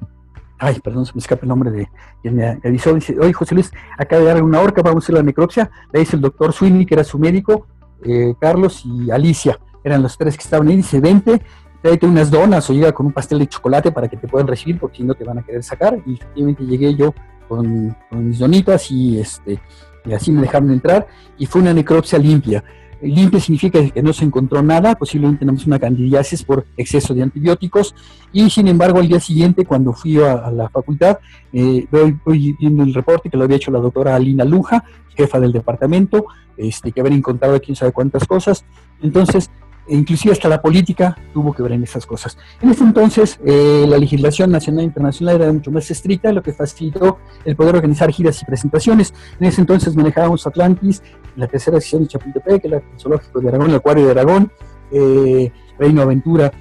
[0.59, 1.89] ay, perdón, se me escapa el nombre de
[2.23, 5.15] quien me avisó, dice, oye, José Luis, acaba de dar una horca, vamos a hacer
[5.15, 7.67] la necropsia, le dice el doctor Sweeney, que era su médico,
[8.03, 11.41] eh, Carlos y Alicia, eran los tres que estaban ahí, dice, vente,
[11.83, 14.79] tráete unas donas o llega con un pastel de chocolate para que te puedan recibir,
[14.79, 17.15] porque si no te van a querer sacar, y efectivamente llegué yo
[17.49, 19.61] con, con mis donitas y, este,
[20.05, 21.07] y así me dejaron entrar,
[21.39, 22.63] y fue una necropsia limpia,
[23.03, 27.95] Limpia significa que no se encontró nada, posiblemente tenemos una candidiasis por exceso de antibióticos.
[28.33, 31.19] Y sin embargo al día siguiente cuando fui a, la facultad
[31.53, 35.53] eh, voy, viendo el reporte que lo había hecho la doctora Alina Luja, jefa del
[35.53, 38.65] departamento, este, que haber encontrado quién sabe cuántas cosas.
[39.03, 39.51] Entonces
[39.89, 42.37] e inclusive hasta la política tuvo que ver en esas cosas.
[42.61, 46.53] En ese entonces, eh, la legislación nacional e internacional era mucho más estricta, lo que
[46.53, 49.15] facilitó el poder organizar giras y presentaciones.
[49.39, 51.03] En ese entonces manejábamos Atlantis,
[51.37, 54.53] la tercera sesión de Chapultepec, el zoológico de Aragón, el acuario de Aragón,
[54.93, 56.53] eh, Reino Aventura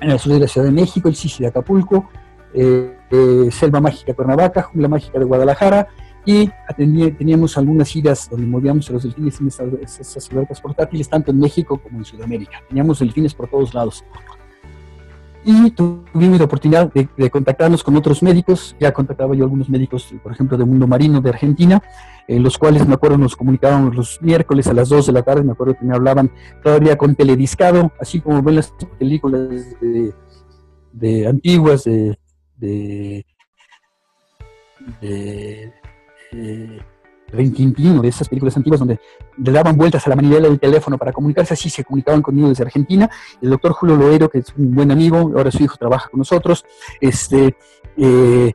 [0.00, 2.08] en el sur de la Ciudad de México, el Sisi de Acapulco,
[2.54, 2.96] eh,
[3.50, 5.88] Selva Mágica Cuernavaca, Jungla Mágica de Guadalajara,
[6.30, 6.48] y
[7.12, 11.76] teníamos algunas idas donde movíamos a los delfines en esas, albercas portátiles, tanto en México
[11.82, 12.62] como en Sudamérica.
[12.68, 14.04] Teníamos delfines por todos lados.
[15.44, 20.30] Y tuvimos la oportunidad de, contactarnos con otros médicos, ya contactaba yo algunos médicos, por
[20.30, 21.82] ejemplo, de Mundo Marino de Argentina,
[22.28, 25.42] en los cuales me acuerdo nos comunicábamos los miércoles a las 2 de la tarde,
[25.42, 26.30] me acuerdo que me hablaban
[26.62, 29.48] todavía con telediscado, así como ven las películas
[30.92, 32.16] de, antiguas de,
[35.00, 35.79] de
[37.32, 38.98] Rintintín de esas películas antiguas donde
[39.36, 42.64] le daban vueltas a la manivela del teléfono para comunicarse, así se comunicaban conmigo desde
[42.64, 43.08] Argentina.
[43.40, 46.64] El doctor Julio Loero, que es un buen amigo, ahora su hijo trabaja con nosotros,
[47.00, 47.56] este,
[47.96, 48.52] eh,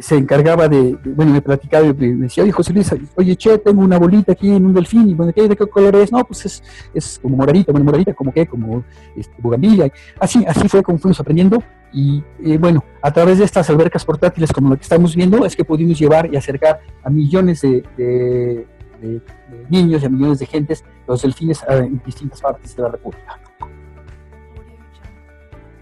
[0.00, 3.82] se encargaba de, bueno, me platicaba y me decía, oye, José Luis, oye, che, tengo
[3.82, 6.10] una bolita aquí en un delfín, y bueno, ¿qué, ¿de qué color es?
[6.10, 6.62] No, pues es,
[6.94, 8.82] es como moradita, bueno, moradita, como qué, como
[9.14, 9.92] este, bugambilla.
[10.18, 14.52] Así, así fue como fuimos aprendiendo, y eh, bueno, a través de estas albercas portátiles
[14.52, 18.66] como lo que estamos viendo, es que pudimos llevar y acercar a millones de, de,
[19.02, 19.20] de
[19.68, 23.38] niños y a millones de gentes los delfines en distintas partes de la República.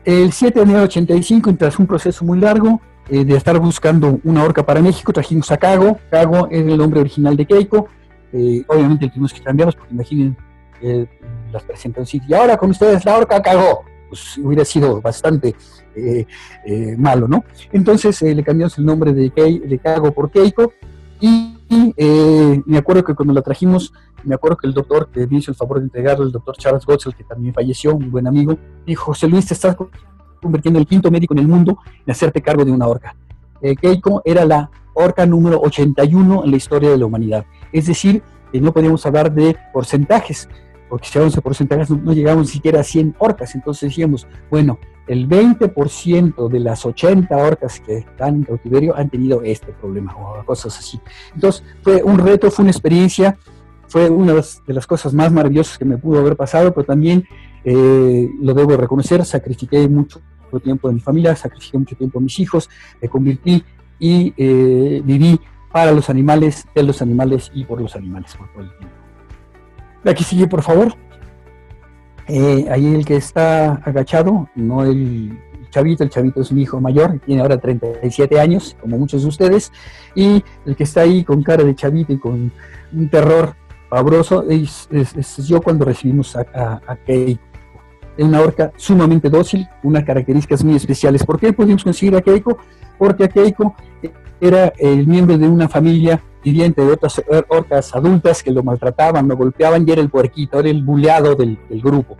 [0.04, 4.20] El 7 de enero de 85, tras un proceso muy largo, eh, de estar buscando
[4.24, 5.98] una orca para México, trajimos a Cago.
[6.10, 7.88] Cago es el nombre original de Keiko.
[8.32, 10.36] Eh, obviamente tuvimos que cambiarlos porque imaginen
[10.82, 11.06] eh,
[11.50, 12.28] las presentaciones.
[12.28, 13.84] Y ahora con ustedes la orca Cago.
[14.08, 15.54] Pues hubiera sido bastante
[16.96, 17.44] malo, ¿no?
[17.72, 20.72] Entonces le cambiamos el nombre de, de Cago por Keiko.
[21.20, 21.54] Y,
[22.64, 23.92] me acuerdo que cuando la trajimos,
[24.24, 26.86] me acuerdo que el doctor que me hizo el favor de entregarlo, el doctor Charles
[26.86, 29.76] Gotzel, que también falleció, un buen amigo, dijo, José Luis, te estás
[30.40, 33.16] convirtiendo en el quinto médico en el mundo en hacerte cargo de una orca.
[33.60, 37.46] Eh, Keiko era la orca número 81 en la historia de la humanidad.
[37.72, 38.22] Es decir,
[38.52, 40.48] que no podíamos hablar de porcentajes,
[40.88, 43.54] porque si hablamos de porcentajes no, llegamos ni siquiera a 100 orcas.
[43.54, 49.42] Entonces decíamos, bueno, el 20% de las 80 orcas que están en cautiverio han tenido
[49.42, 51.00] este problema o cosas así.
[51.34, 53.38] Entonces fue un reto, fue una experiencia,
[53.86, 57.24] fue una de las cosas más maravillosas que me pudo haber pasado, pero también
[57.64, 60.20] eh, lo debo reconocer, sacrifiqué mucho
[60.62, 62.68] tiempo de mi familia, sacrifiqué mucho tiempo de mis hijos,
[63.00, 63.62] me convertí
[63.98, 65.38] y eh, viví
[65.72, 70.10] para los animales, de los animales y por los animales el.
[70.10, 70.94] Aquí sigue, por favor.
[72.26, 75.38] Eh, ahí el que está agachado, no el
[75.70, 79.72] chavito, el chavito es mi hijo mayor, tiene ahora 37 años, como muchos de ustedes,
[80.14, 82.52] y el que está ahí con cara de chavito y con
[82.92, 83.54] un terror
[83.88, 84.88] pavoroso es,
[85.46, 86.96] yo cuando recibimos a, a, a
[88.18, 91.24] es una orca sumamente dócil, unas características muy especiales.
[91.24, 92.58] ¿Por qué pudimos conseguir a Keiko?
[92.98, 93.76] Porque a Keiko
[94.40, 99.36] era el miembro de una familia viviente de otras orcas adultas que lo maltrataban, lo
[99.36, 102.16] golpeaban y era el puerquito, era el buleado del grupo.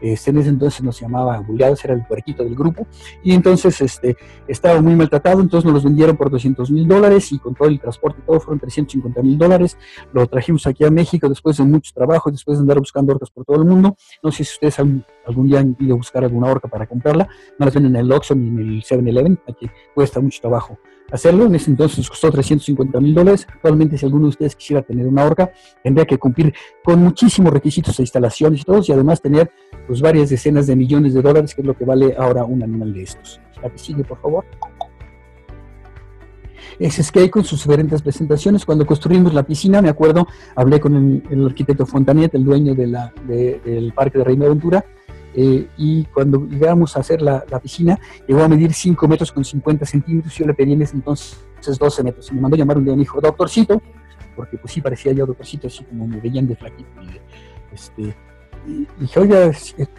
[0.00, 2.86] Este, en ese entonces nos llamaba Buleados, era el puerquito del grupo,
[3.22, 7.38] y entonces este, estaba muy maltratado, entonces nos los vendieron por 200 mil dólares y
[7.38, 9.76] con todo el transporte todo fueron 350 mil dólares,
[10.12, 13.44] lo trajimos aquí a México después de muchos trabajos, después de andar buscando orcas por
[13.44, 16.68] todo el mundo, no sé si ustedes algún día han ido a buscar alguna orca
[16.68, 17.28] para comprarla,
[17.58, 20.78] no las venden en el Oxxo ni en el 7-Eleven, aquí cuesta mucho trabajo
[21.10, 21.46] hacerlo.
[21.46, 23.46] En ese entonces costó 350 mil dólares.
[23.48, 25.50] Actualmente, si alguno de ustedes quisiera tener una orca,
[25.82, 29.50] tendría que cumplir con muchísimos requisitos de instalaciones y todos, y además tener
[29.86, 32.92] pues, varias decenas de millones de dólares, que es lo que vale ahora un animal
[32.92, 33.40] de estos.
[33.62, 34.44] La que sigue, por favor.
[36.78, 38.64] Es que con sus diferentes presentaciones.
[38.64, 43.12] Cuando construimos la piscina, me acuerdo, hablé con el, arquitecto Fontanet, el dueño de la,
[43.26, 44.84] del Parque de Reina Aventura,
[45.38, 49.84] eh, y cuando llegamos a hacer la, piscina, llegó a medir 5 metros con 50
[49.84, 51.38] centímetros, yo le pedí entonces
[51.78, 53.82] 12 metros, y me mandó llamar un día y me dijo, doctorcito,
[54.34, 57.20] porque pues sí parecía yo doctorcito, así como me veían de flaquito, y,
[57.74, 58.16] este,
[58.98, 59.50] dije, oiga,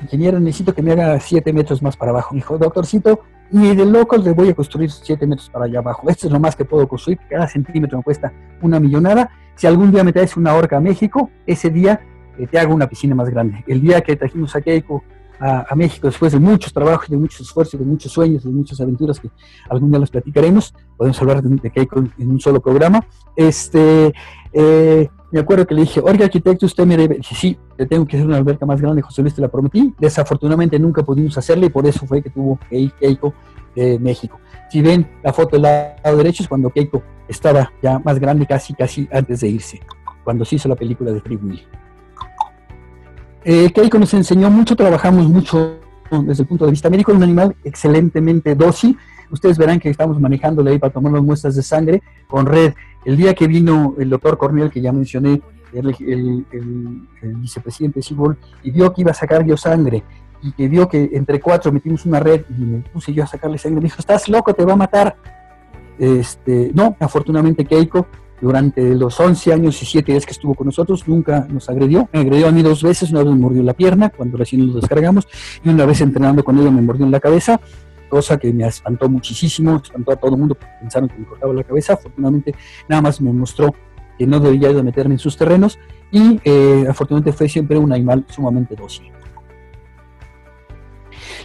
[0.02, 2.34] ingeniero, necesito que me haga 7 metros más para abajo.
[2.34, 3.21] Me dijo, doctorcito,
[3.52, 6.10] ni de loco le voy a construir 7 metros para allá abajo.
[6.10, 7.19] Esto es lo más que puedo construir.
[7.30, 9.30] Cada centímetro me cuesta una millonada.
[9.56, 12.02] Si algún día me traes una horca a México, ese día
[12.38, 13.63] eh, te hago una piscina más grande.
[13.67, 15.04] El día que trajimos a Keiko
[15.39, 19.19] a, México después de muchos trabajos, de muchos esfuerzos, de muchos sueños, de muchas aventuras
[19.19, 19.30] que
[19.69, 20.73] algún día las platicaremos.
[20.95, 23.06] Podemos hablar de, de Keiko en un solo programa.
[23.36, 24.13] Este,
[24.54, 28.15] eh, me acuerdo que le dije, oiga arquitecto, usted me debe, sí, le tengo que
[28.15, 29.93] hacer una alberca más grande, José Luis, te la prometí.
[30.00, 33.34] Desafortunadamente nunca pudimos hacerle y por eso fue que tuvo Keiko
[33.76, 34.39] de México.
[34.71, 38.73] Si ven la foto del lado derecho es cuando Keiko estaba ya más grande, casi,
[38.73, 39.82] casi antes de irse,
[40.23, 41.63] cuando se hizo la película de Free Willy.
[43.50, 45.80] Eh, Keiko nos enseñó mucho, trabajamos mucho
[46.12, 48.98] desde el punto de vista médico, un animal excelentemente dócil.
[49.32, 52.74] Ustedes verán que estamos manejándole ahí para tomar las muestras de sangre con red.
[53.06, 55.96] El día que vino el doctor Cornell, que ya mencioné, el,
[56.52, 60.04] el, vicepresidente de y vio que iba a sacar yo sangre,
[60.44, 63.58] y que vio que entre cuatro metimos una red y me puse yo a sacarle
[63.58, 65.16] sangre, me dijo, estás loco, te va a matar.
[65.98, 68.08] Este, no, afortunadamente Keiko,
[68.41, 72.08] durante los 11 años y 7 días que estuvo con nosotros, nunca nos agredió.
[72.13, 74.76] Me agredió a mí dos veces, una vez me mordió la pierna cuando recién nos
[74.76, 75.28] descargamos,
[75.63, 77.60] y una vez entrenando con ella me mordió en la cabeza
[78.08, 81.54] cosa que me espantó muchísimo, espantó a todo el mundo porque pensaron que me cortaba
[81.54, 81.93] la cabeza.
[81.93, 82.56] Afortunadamente,
[82.88, 83.73] nada más me mostró
[84.17, 85.78] que no debía de meterme en sus terrenos
[86.12, 89.12] y eh, afortunadamente fue siempre un animal sumamente dócil.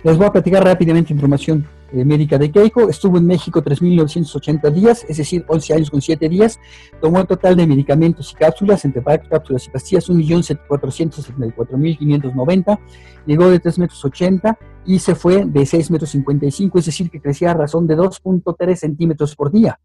[0.02, 5.04] Les voy a platicar rápidamente información eh, médica de Keiko, estuvo en México 3.980 días,
[5.08, 6.58] es decir, 11 años con 7 días,
[7.00, 12.78] tomó el total de medicamentos y cápsulas, entre cápsulas y pastillas, 1.474.590,
[13.26, 17.20] llegó de 3 metros 80 y se fue de 6 metros 55, es decir, que
[17.20, 19.78] crecía a razón de 2.3 centímetros por día.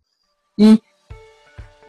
[0.55, 0.81] Y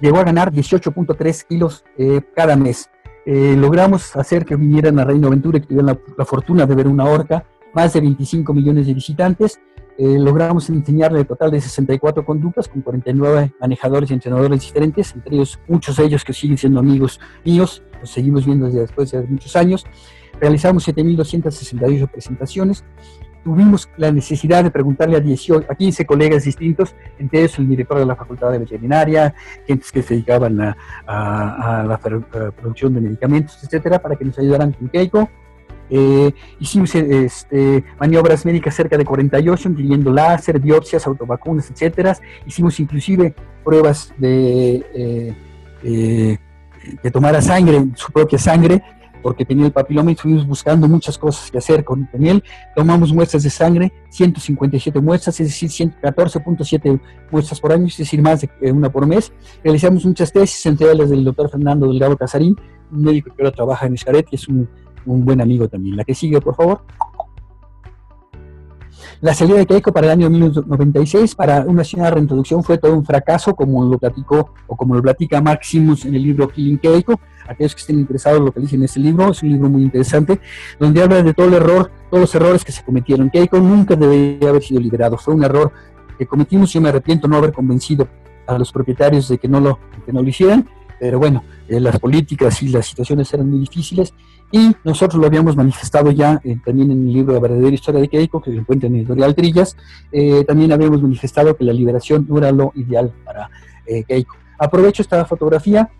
[0.01, 2.91] llegó a ganar 18.3 kilos eh, cada mes.
[3.25, 7.05] Eh, logramos hacer que vinieran a Reino Aventura que tuvieran la, fortuna de ver una
[7.05, 9.61] orca, más de 25 millones de visitantes.
[10.01, 15.35] Eh, logramos enseñarle un total de 64 conductas con 49 manejadores y entrenadores diferentes, entre
[15.35, 19.23] ellos muchos de ellos que siguen siendo amigos míos, los seguimos viendo desde después de
[19.23, 19.85] muchos años.
[20.41, 22.85] Realizamos 7.268 presentaciones,
[23.43, 27.99] tuvimos la necesidad de preguntarle a, 18, a 15 colegas distintos, entre ellos el director
[27.99, 29.35] de la Facultad de Veterinaria,
[29.67, 34.89] gentes que se dedicaban a, la producción de medicamentos, etcétera, para que nos ayudaran con
[34.89, 35.29] Keiko.
[35.91, 42.17] Eh, hicimos este, maniobras médicas cerca de 48, incluyendo láser, biopsias, autovacunas, etcétera.
[42.47, 45.37] Hicimos inclusive pruebas de eh,
[45.83, 46.39] eh,
[47.03, 48.83] que tomara sangre, su propia sangre,
[49.23, 52.43] porque tenía el papiloma y estuvimos buscando muchas cosas que hacer con él.
[52.75, 58.41] Tomamos muestras de sangre, 157 muestras, es decir, 114.7 muestras por año, es decir, más
[58.41, 59.33] de una por mes.
[59.63, 62.57] Realizamos muchas tesis, entre ellas del doctor Fernando Delgado Casarín,
[62.91, 64.69] un médico que ahora trabaja en Escaret, que es un,
[65.13, 65.97] un buen amigo también.
[65.97, 66.83] La que sigue, por favor.
[69.21, 73.05] La salida de Keiko para el año 1996 para una de reintroducción fue todo un
[73.05, 77.21] fracaso, como lo platicó o como lo platica Maximus en el libro Killing Keiko.
[77.49, 80.41] Aquellos que estén interesados lo que dice en este libro, es un libro muy interesante,
[80.79, 83.29] donde habla de todo el error, todos los errores que se cometieron.
[83.29, 85.73] Keiko nunca debería haber sido liberado, fue un error
[86.17, 86.73] que cometimos.
[86.73, 88.07] Yo me arrepiento no haber convencido
[88.47, 90.69] a los propietarios de que no lo, que no lo hicieran,
[91.01, 94.15] pero bueno, eh, las políticas y las situaciones eran muy difíciles
[94.51, 98.09] y nosotros lo habíamos manifestado ya eh, también en el libro La verdadera historia de
[98.09, 99.77] Keiko, que se encuentra en Editorial Trillas,
[100.11, 103.51] eh, también habíamos manifestado que la liberación no era lo ideal para
[103.87, 104.37] eh, Keiko.
[104.59, 105.91] Aprovecho esta fotografía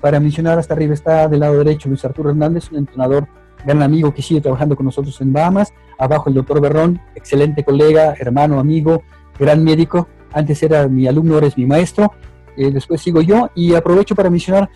[0.00, 3.28] para mencionar, hasta arriba está del lado derecho Luis Arturo Hernández, un entrenador,
[3.64, 8.12] gran amigo que sigue trabajando con nosotros en Bahamas, abajo el doctor Berrón, excelente colega,
[8.18, 9.04] hermano, amigo,
[9.38, 12.12] gran médico, antes era mi alumno, ahora es mi maestro,
[12.56, 14.68] después sigo yo y aprovecho para mencionar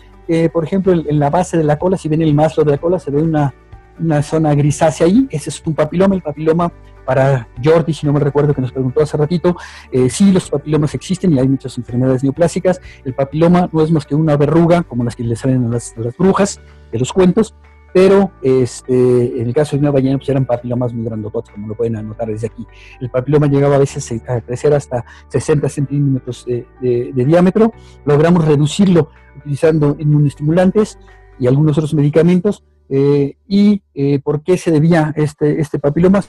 [0.51, 2.99] por ejemplo, en, la base de la cola, si ven el mazo de la cola,
[2.99, 3.53] se ve una,
[3.99, 6.71] una zona grisácea ahí, ese es un papiloma, el papiloma
[7.05, 9.55] para Jordi, si no me recuerdo que nos preguntó hace ratito,
[9.91, 12.79] eh, sí, los papilomas existen y hay muchas enfermedades neoplásicas.
[13.03, 15.93] El papiloma no es más que una verruga, como las que le salen a las,
[16.17, 17.53] brujas de los cuentos,
[17.93, 21.75] pero este, en el caso de una ballena pues eran papilomas muy grandototes, como lo
[21.75, 22.65] pueden anotar desde aquí.
[22.99, 27.71] El papiloma llegaba a veces a crecer hasta 60 centímetros de, de diámetro.
[28.05, 29.09] Logramos reducirlo
[29.43, 30.97] utilizando inmunoestimulantes
[31.39, 32.63] y algunos otros medicamentos.
[32.89, 36.23] Eh, ¿Y eh, por qué se debía este, este papiloma?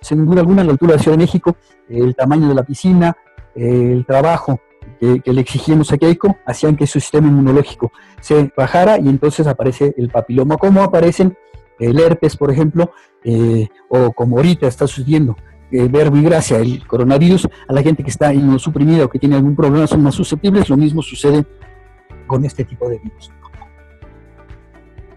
[0.00, 1.56] Sin duda alguna, la altura de la Ciudad de México,
[1.88, 3.16] el tamaño de la piscina,
[3.54, 4.60] el trabajo
[4.98, 9.94] que, le exigimos a Keiko, hacían que su sistema inmunológico se bajara y entonces aparece
[9.98, 10.56] el papiloma.
[10.56, 11.36] ¿Cómo aparecen
[11.78, 12.92] el herpes, por ejemplo,
[13.24, 15.36] eh, o como ahorita está sucediendo,
[15.70, 19.54] verbo y gracia, el coronavirus, a la gente que está inmunosuprimida o que tiene algún
[19.54, 21.44] problema son más susceptibles, lo mismo sucede
[22.30, 23.32] con este tipo de virus.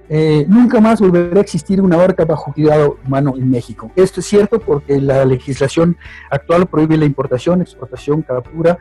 [0.10, 3.92] Eh, nunca más volverá a existir una orca bajo cuidado humano en México.
[3.96, 5.96] Esto es cierto porque la legislación
[6.32, 8.80] actual prohíbe la importación, exportación, captura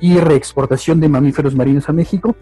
[0.00, 2.34] y reexportación de mamíferos marinos a México.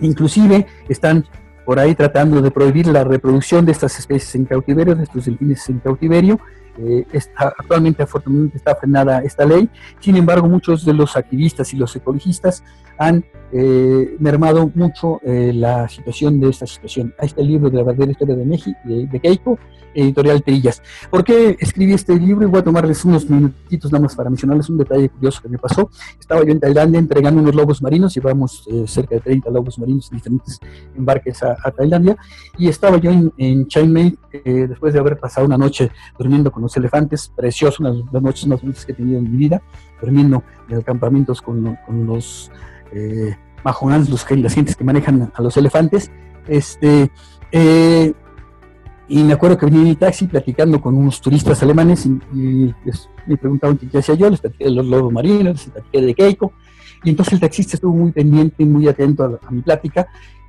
[0.00, 1.24] Inclusive están
[1.64, 5.68] por ahí tratando de prohibir la reproducción de estas especies en cautiverio, de estos delfines
[5.68, 6.40] en cautiverio.
[6.78, 9.68] Eh, está, actualmente, afortunadamente, está frenada esta ley.
[10.00, 12.62] Sin embargo, muchos de los activistas y los ecologistas
[12.98, 13.24] han
[13.56, 17.14] eh, mermado mucho eh, la situación de esta situación.
[17.18, 19.58] Ahí está el libro de la verdadera historia de, México, de, Keiko,
[19.94, 20.82] editorial Trillas.
[21.08, 22.48] ¿Por qué escribí este libro?
[22.48, 25.58] Y voy a tomarles unos minutitos nada más para mencionarles un detalle curioso que me
[25.58, 25.88] pasó.
[26.18, 30.10] Estaba yo en Tailandia entregando unos lobos marinos, llevamos eh, cerca de 30 lobos marinos
[30.10, 30.58] en diferentes
[30.96, 32.16] embarques a, Tailandia,
[32.58, 36.63] y estaba yo en, en Chiang Mai después de haber pasado una noche durmiendo con
[36.64, 39.62] los elefantes, precioso, de las noches más bonitas que he tenido en mi vida,
[40.00, 42.50] durmiendo en campamentos con, los
[42.92, 43.36] eh,
[44.08, 46.10] los que, las gentes que manejan a los elefantes.
[46.46, 47.10] Este,
[47.52, 48.12] eh,
[49.08, 52.74] y me acuerdo que venía en el taxi platicando con unos turistas alemanes y,
[53.26, 56.52] me preguntaban qué hacía yo, les platiqué de los lobos marinos, les platiqué de Keiko.
[57.04, 60.06] Y entonces el taxista estuvo muy pendiente y muy atento a, mi plática.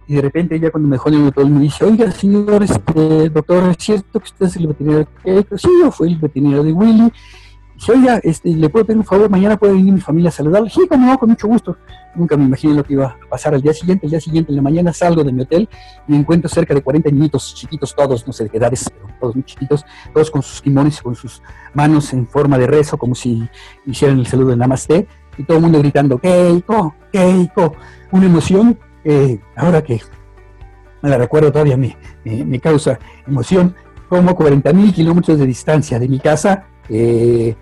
[0.07, 3.69] Y de repente ella cuando me dejó en el me dice, oiga, señor este, doctor,
[3.71, 5.57] ¿es cierto que usted es el veterinario de Keiko?
[5.57, 7.11] Sí, yo fui el veterinario de Willy
[7.77, 10.69] si oiga, este, le puedo pedir un favor, mañana puede venir mi familia a saludarle.
[10.69, 11.77] Sí, como no, con mucho gusto.
[12.15, 14.05] Nunca me imaginé lo que iba a pasar al día siguiente.
[14.05, 15.67] El día siguiente, en la mañana, salgo de mi hotel
[16.07, 18.89] y me encuentro cerca de 40 niñitos chiquitos, todos, no sé de qué edades,
[19.19, 21.41] todos muy chiquitos, todos con sus kimones, con sus
[21.73, 23.47] manos en forma de rezo, como si
[23.85, 27.73] hicieran el saludo de Namaste, y todo el mundo gritando, Keiko, Keiko.
[28.11, 30.01] Una emoción, eh, ahora que
[31.01, 32.97] me la recuerdo todavía, me, me, causa
[33.27, 33.75] emoción,
[34.09, 36.65] como 40 mil kilómetros de distancia de mi casa.
[36.89, 37.55] Eh,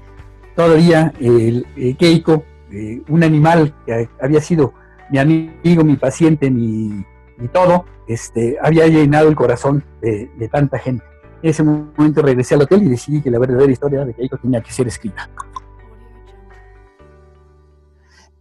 [0.55, 1.65] todavía el,
[1.99, 4.73] Keiko, eh, un animal que había sido
[5.11, 7.05] mi amigo, mi paciente, mi,
[7.51, 11.03] todo, este, había llenado el corazón de, tanta gente.
[11.41, 14.61] En ese momento regresé al hotel y decidí que la verdadera historia de Keiko tenía
[14.61, 15.29] que ser escrita.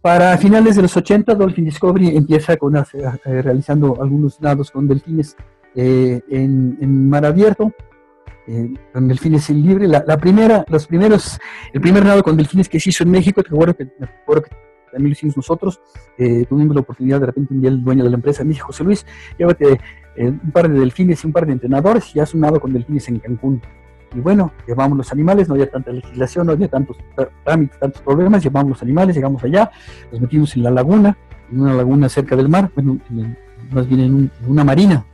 [0.03, 2.83] Para finales de los 80, Dolphin Discovery empieza con, eh,
[3.23, 5.37] realizando algunos nados con delfines
[5.75, 7.71] eh, en, mar abierto
[8.45, 9.87] eh, con delfines en libre.
[9.87, 11.39] La, primera, los primeros,
[11.71, 13.85] el primer nado con delfines que se hizo en México, te que,
[14.91, 15.79] también lo hicimos nosotros,
[16.17, 18.83] eh, tuvimos la oportunidad de repente día el dueño de la empresa me dijo, José
[18.83, 19.05] Luis,
[19.39, 19.79] llévate
[20.17, 22.73] eh, un par de delfines y un par de entrenadores y has un nado con
[22.73, 23.61] delfines en Cancún.
[24.13, 26.97] Y bueno, llevamos los animales, no había tanta legislación, no había tantos
[27.43, 29.71] trámites, tantos problemas, llevamos los animales, llegamos allá,
[30.11, 31.17] los metimos en la laguna,
[31.51, 32.99] en una laguna cerca del mar, bueno,
[33.71, 35.05] más bien en, una marina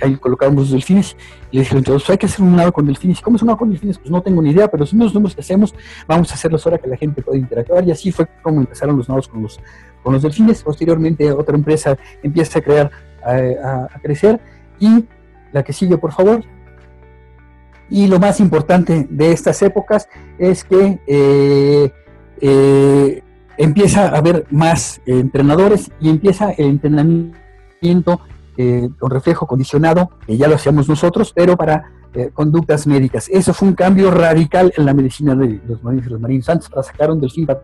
[0.00, 1.16] ahí colocamos los delfines,
[1.50, 3.20] y le dijeron entonces hay que hacer un nado con delfines.
[3.20, 3.98] ¿Cómo es un nado con delfines?
[3.98, 5.74] Pues no tengo ni idea, pero si los números que hacemos,
[6.06, 9.08] vamos a hacerlos ahora que la gente pueda interactuar, y así fue como empezaron los
[9.08, 9.60] nados con los,
[10.02, 10.62] con los delfines.
[10.62, 12.90] Posteriormente otra empresa empieza a crear,
[13.24, 14.40] a, crecer,
[14.78, 15.04] y
[15.52, 16.44] la que sigue, por favor.
[17.92, 21.92] Y lo más importante de estas épocas es que eh,
[22.40, 23.22] eh,
[23.58, 28.22] empieza a haber más entrenadores y empieza el entrenamiento
[28.56, 33.28] eh, con reflejo condicionado, que ya lo hacíamos nosotros, pero para eh, conductas médicas.
[33.30, 36.48] Eso fue un cambio radical en la medicina de los mamíferos marinos.
[36.48, 37.62] Antes para sacar un delfín, para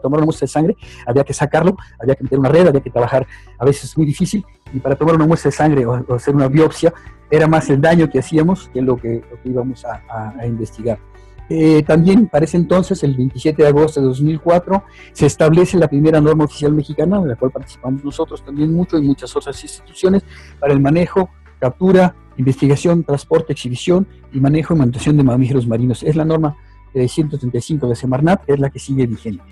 [0.00, 0.76] tomar una muestra de sangre,
[1.06, 3.26] había que sacarlo, había que meter una red, había que trabajar,
[3.58, 6.92] a veces muy difícil, y para tomar una muestra de sangre o, hacer una biopsia,
[7.30, 10.98] era más el daño que hacíamos que lo que, íbamos a investigar.
[11.52, 16.20] Eh, también para ese entonces, el 27 de agosto de 2004, se establece la primera
[16.20, 20.22] norma oficial mexicana, en la cual participamos nosotros también mucho y muchas otras instituciones,
[20.60, 21.28] para el manejo,
[21.58, 26.04] captura, investigación, transporte, exhibición y manejo y manutención de mamíferos marinos.
[26.04, 26.56] Es la norma
[26.94, 29.42] 135 de Semarnat, es la que sigue vigente.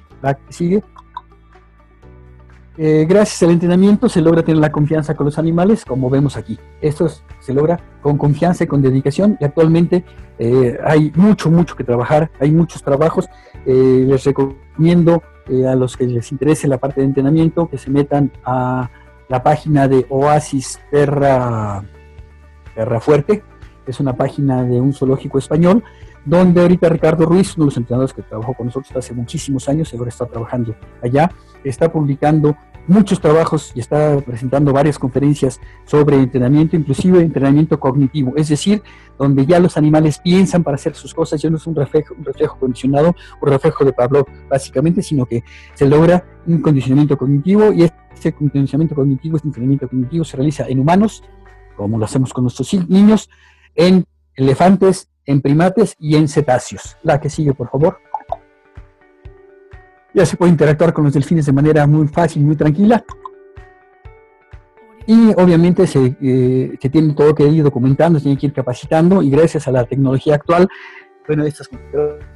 [2.80, 6.56] Eh, gracias al entrenamiento se logra tener la confianza con los animales, como vemos aquí.
[6.80, 10.04] Esto se logra con confianza y con dedicación y actualmente
[10.38, 13.28] eh, hay mucho, mucho que trabajar, hay muchos trabajos.
[13.66, 15.24] Eh, les recomiendo
[15.66, 18.90] a los que les interese la parte de entrenamiento que se metan a
[19.28, 21.82] la página de Oasis Terra,
[22.74, 23.42] Terra Fuerte,
[23.86, 25.82] es una página de un zoológico español,
[26.24, 29.92] donde ahorita Ricardo Ruiz, uno de los entrenadores que trabajó con nosotros hace muchísimos años,
[29.94, 31.30] ahora está trabajando allá,
[31.64, 32.56] está publicando
[32.88, 38.82] muchos trabajos y está presentando varias conferencias sobre entrenamiento, inclusive entrenamiento cognitivo, es decir,
[39.18, 42.24] donde ya los animales piensan para hacer sus cosas, ya no es un reflejo, un
[42.24, 45.44] reflejo condicionado, un reflejo de Pablo, básicamente, sino que
[45.74, 50.80] se logra un condicionamiento cognitivo y este condicionamiento cognitivo, este entrenamiento cognitivo se realiza en
[50.80, 51.22] humanos,
[51.76, 53.28] como lo hacemos con nuestros niños,
[53.74, 56.96] en elefantes, en primates y en cetáceos.
[57.02, 57.98] La que sigue, por favor
[60.18, 63.04] ya se puede interactuar con los delfines de manera muy fácil, muy tranquila.
[65.06, 69.30] Y obviamente se, eh, tiene todo que ir documentando, se tiene que ir capacitando y
[69.30, 70.68] gracias a la tecnología actual,
[71.26, 71.68] bueno, estas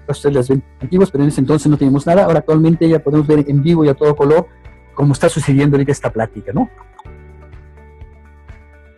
[0.06, 2.24] ustedes las ven antiguas, pero en ese entonces no teníamos nada.
[2.24, 4.46] Ahora actualmente ya podemos ver en vivo y a todo color
[4.94, 6.70] cómo está sucediendo ahorita esta plática, ¿no?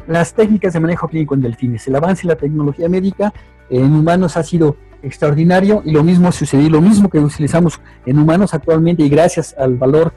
[0.06, 1.86] Las técnicas de manejo clínico en delfines.
[1.88, 3.32] El avance en la tecnología médica
[3.70, 8.54] en humanos ha sido extraordinario y lo mismo sucedió, lo mismo que utilizamos en humanos
[8.54, 10.12] actualmente y gracias al valor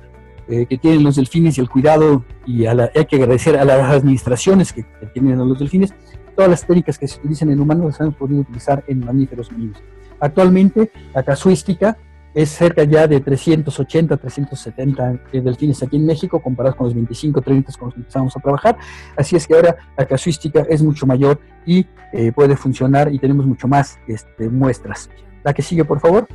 [0.49, 4.71] eh, que tienen los delfines y el cuidado y hay que agradecer a las administraciones
[4.71, 5.93] que, tienen a los delfines,
[6.35, 9.77] todas las técnicas que se utilizan en humanos las hemos podido utilizar en mamíferos vivos.
[10.19, 11.97] Actualmente la casuística
[12.33, 17.73] es cerca ya de 380, 370 delfines aquí en México, comparados con los 25, 30
[17.73, 18.77] con los que empezamos a trabajar.
[19.15, 23.45] Así es que ahora la casuística es mucho mayor y eh, puede funcionar y tenemos
[23.45, 25.09] mucho más este, muestras.
[25.43, 26.27] La que sigue, por favor.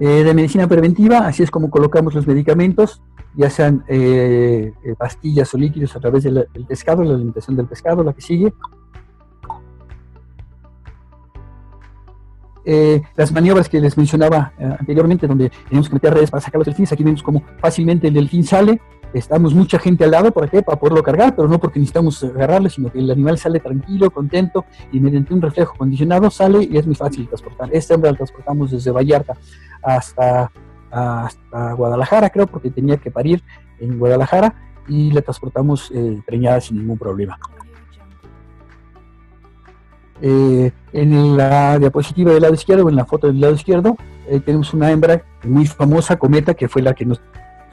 [0.00, 3.02] Eh, de medicina preventiva, así es como colocamos los medicamentos,
[3.34, 8.12] ya sean eh, pastillas o líquidos a través del pescado, la alimentación del pescado, la
[8.12, 8.52] que sigue.
[12.64, 16.58] Eh, las maniobras que les mencionaba eh, anteriormente, donde tenemos que meter redes para sacar
[16.58, 18.80] los delfines, aquí vemos cómo fácilmente el delfín sale,
[19.12, 20.62] estamos mucha gente al lado, ¿por qué?
[20.62, 24.64] Para poderlo cargar, pero no porque necesitamos agarrarlo, sino que el animal sale tranquilo, contento
[24.92, 27.70] y mediante un reflejo condicionado sale y es muy fácil transportar.
[27.72, 29.34] Esta hembra la transportamos desde Vallarta
[29.82, 30.50] hasta,
[30.90, 33.42] hasta Guadalajara, creo, porque tenía que parir
[33.80, 34.54] en Guadalajara
[34.88, 37.38] y la transportamos eh, preñada sin ningún problema.
[40.20, 43.96] Eh, en la diapositiva del lado izquierdo, en la foto del lado izquierdo,
[44.28, 47.20] eh, tenemos una hembra muy famosa, Cometa, que fue la que nos,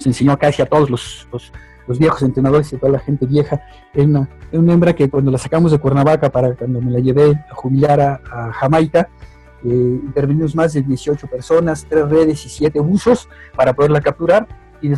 [0.03, 3.61] enseñó casi a todos los, los, viejos entrenadores y toda la gente vieja.
[3.93, 7.31] Es una, una, hembra que cuando la sacamos de Cuernavaca, para cuando me la llevé
[7.49, 9.09] a jubilar a, Jamaica,
[9.63, 14.47] eh, intervenimos más de 18 personas, tres redes y siete buzos para poderla capturar.
[14.81, 14.91] Y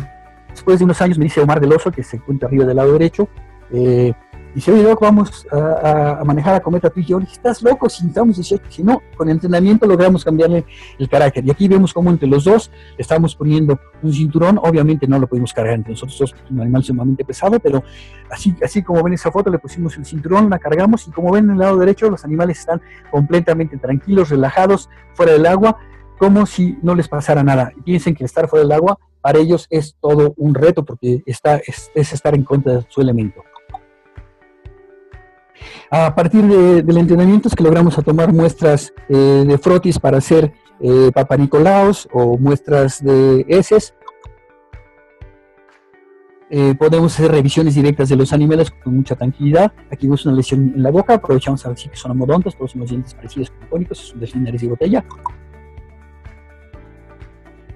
[0.50, 2.92] después de unos años me dice Omar del Oso, que se encuentra arriba del lado
[2.92, 3.28] derecho,
[3.70, 4.12] eh,
[4.54, 7.20] Dice, oye, Doc, vamos a, manejar a Cometa tú y yo.
[7.20, 8.64] Le estás loco, si estamos 18.
[8.70, 10.64] Si no, con entrenamiento logramos cambiarle
[10.98, 11.44] el carácter.
[11.44, 14.58] Y aquí vemos cómo entre los dos estamos poniendo un cinturón.
[14.58, 17.84] Obviamente no lo pudimos cargar entre nosotros dos, es un animal sumamente pesado, pero
[18.30, 21.44] así, así como ven esa foto, le pusimos el cinturón, la cargamos y como ven
[21.44, 22.80] en el lado derecho, los animales están
[23.10, 25.78] completamente tranquilos, relajados, fuera del agua,
[26.18, 27.72] como si no les pasara nada.
[27.84, 31.90] Piensen que estar fuera del agua para ellos es todo un reto porque está, es
[31.94, 33.42] estar en contra de su elemento.
[35.90, 40.52] A partir del entrenamiento es que logramos a tomar muestras eh, de frotis para hacer
[40.80, 41.10] eh,
[42.12, 43.94] o muestras de heces.
[46.50, 49.72] Eh, podemos hacer revisiones directas de los animales con mucha tranquilidad.
[49.90, 52.82] Aquí vemos una lesión en la boca, aprovechamos a ver si son amodontos, todos son
[52.82, 55.04] los dientes parecidos cónicos, son de botella.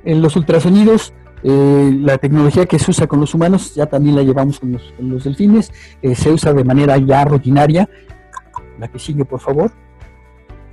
[0.05, 4.22] En los ultrasonidos eh, la tecnología que se usa con los humanos ya también la
[4.22, 7.88] llevamos con los, delfines, eh, se usa de manera ya rutinaria.
[8.78, 9.70] La que sigue, por favor.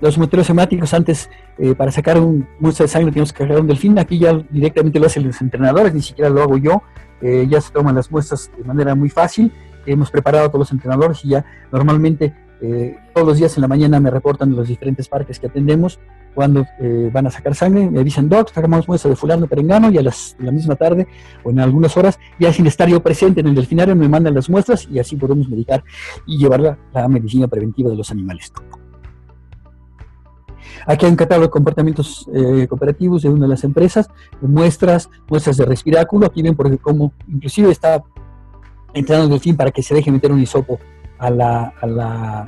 [0.01, 3.67] Los moteros hemáticos, antes, eh, para sacar un muestra de sangre, tenemos que cargar un
[3.67, 3.99] delfín.
[3.99, 6.81] Aquí ya directamente lo hacen los entrenadores, ni siquiera lo hago yo.
[7.21, 9.51] ya se toman las muestras de manera muy fácil.
[9.85, 12.33] Hemos preparado a todos los entrenadores y ya normalmente
[13.13, 15.99] todos los días en la mañana me reportan los diferentes parques que atendemos
[16.35, 19.97] cuando eh, van a sacar sangre, me dicen, doc, sacamos muestra de fulano perengano y
[19.97, 21.07] a las, la misma tarde
[21.43, 24.49] o en algunas horas, ya sin estar yo presente en el delfinario, me mandan las
[24.49, 25.83] muestras y así podemos medicar
[26.25, 28.53] y llevar la, la medicina preventiva de los animales.
[30.85, 34.07] Aquí hay un catálogo de comportamientos eh, cooperativos de una de las empresas,
[34.41, 36.25] muestras, muestras de respiráculo.
[36.25, 38.03] Aquí ven porque como inclusive está
[38.93, 40.79] entrando el delfín para que se deje meter un hisopo
[41.19, 41.73] a la,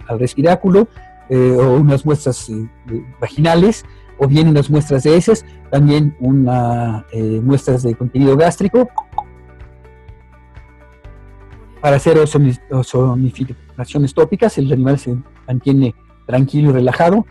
[0.08, 0.88] al respiráculo.
[1.34, 2.68] Eh, o unas muestras eh,
[3.22, 3.86] vaginales,
[4.18, 8.90] o bien unas muestras de heces, también una, eh, muestras de contenido gástrico,
[11.80, 12.18] para hacer
[12.70, 15.16] ozonificaciones tópicas, el animal se
[15.48, 15.96] mantiene
[16.28, 17.26] tranquilo y relajado.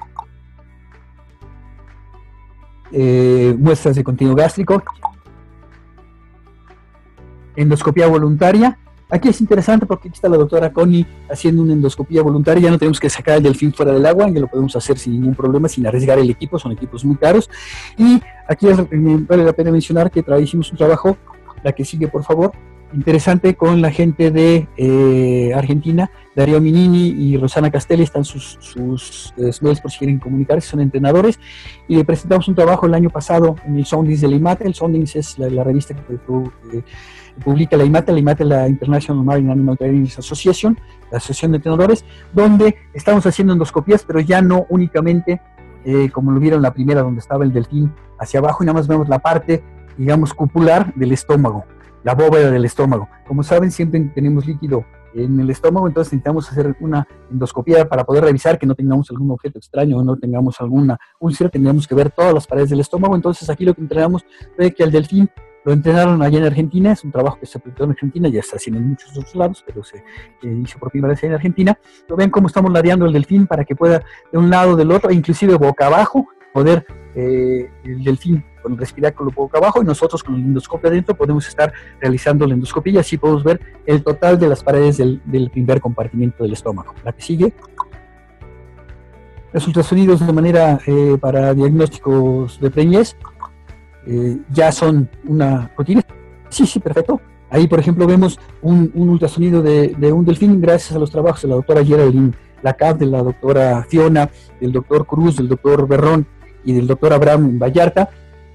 [3.59, 4.82] muestras de contenido gástrico,
[7.55, 8.78] endoscopia voluntaria,
[9.11, 12.79] Aquí es interesante porque aquí está la doctora Connie haciendo una endoscopía voluntaria, ya no
[12.79, 15.69] tenemos que sacar el delfín fuera del agua, ya lo podemos hacer sin ningún problema,
[15.69, 17.51] sin arriesgar el equipo, son equipos muy caros.
[17.99, 18.67] Y aquí
[19.29, 21.17] vale la pena mencionar que hicimos un trabajo,
[21.65, 22.53] la que sigue por favor,
[22.93, 29.35] interesante con la gente de eh, Argentina, Darío Minini y Rosana Castelli, están sus, sus
[29.37, 31.39] eh, mails por si quieren comunicarse, son entrenadores,
[31.89, 34.75] y le presentamos un trabajo el año pasado en el Soundings de la IMAT, el
[34.75, 36.15] Soundings es la, revista que...
[36.15, 36.83] Eh,
[37.41, 40.78] publica la IMATA, la IMATA la International Marine Animal Training Association,
[41.11, 45.41] la Asociación de Entrenadores, donde estamos haciendo endoscopías, pero ya no únicamente
[45.84, 48.88] eh, como lo vieron la primera, donde estaba el delfín hacia abajo, y nada más
[48.88, 49.62] vemos la parte,
[49.97, 51.64] digamos, cupular del estómago,
[52.05, 53.09] la bóveda del estómago.
[53.26, 54.84] Como saben, siempre tenemos líquido
[55.14, 59.30] en el estómago, entonces necesitamos hacer una endoscopía para poder revisar que no tengamos algún
[59.30, 63.16] objeto extraño o no tengamos alguna úlcera, tendríamos que ver todas las paredes del estómago,
[63.16, 64.24] entonces aquí lo que entrenamos
[64.59, 65.30] es que al delfín
[65.65, 68.57] lo entrenaron allá en Argentina, es un trabajo que se aplicó en Argentina, ya está
[68.57, 70.03] haciendo en muchos otros lados, pero se
[70.43, 71.79] hizo por primera vez en Argentina.
[72.09, 74.03] Lo ven cómo estamos ladeando el delfín para que pueda
[74.33, 79.31] de un lado del otro, inclusive boca abajo, poder eh, el delfín con el respiráculo
[79.31, 83.17] boca abajo y nosotros con el endoscopio adentro podemos estar realizando la endoscopia y así
[83.19, 86.95] podemos ver el total de las paredes del, primer compartimiento del estómago.
[87.05, 87.53] La que sigue.
[89.53, 93.17] Los ultrasonidos de manera eh, para diagnósticos de preñez
[94.07, 96.03] eh, ya son una rutina.
[96.48, 97.20] Sí, sí, perfecto.
[97.51, 101.57] Ahí, por ejemplo, vemos un, ultrasonido de, un delfín gracias a los trabajos de la
[101.57, 102.32] doctora Geraldine
[102.62, 104.30] Lacab, de la doctora Fiona,
[104.61, 106.26] del doctor Cruz, del doctor Berrón
[106.64, 108.09] y del doctor Abraham Vallarta.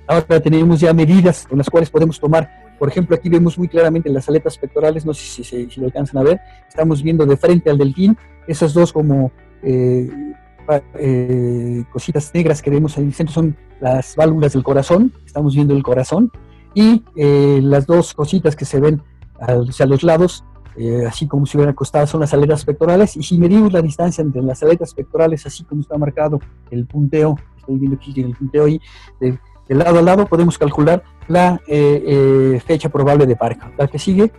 [0.07, 4.09] Ahora tenemos ya medidas con las cuales podemos tomar, por ejemplo, aquí vemos muy claramente
[4.09, 7.69] las aletas pectorales, no sé si, si, lo alcanzan a ver, estamos viendo de frente
[7.69, 8.15] al delfín,
[8.47, 9.31] esas dos como
[9.63, 10.09] eh,
[10.95, 15.75] eh, cositas negras que vemos en el centro son las válvulas del corazón, estamos viendo
[15.75, 16.31] el corazón,
[16.73, 19.01] y eh, las dos cositas que se ven
[19.39, 20.43] hacia los lados,
[20.77, 23.15] eh, así como si hubieran acostado, son las aletas pectorales.
[23.15, 26.39] Y si medimos la distancia entre las aletas pectorales, así como está marcado
[26.71, 28.81] el punteo, estoy viendo aquí el punteo ahí,
[29.19, 29.37] de,
[29.69, 31.59] lado a lado, podemos calcular la
[32.65, 33.71] fecha probable de parca.
[33.77, 34.31] La que sigue.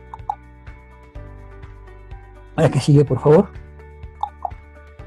[2.57, 3.49] La que sigue, por favor.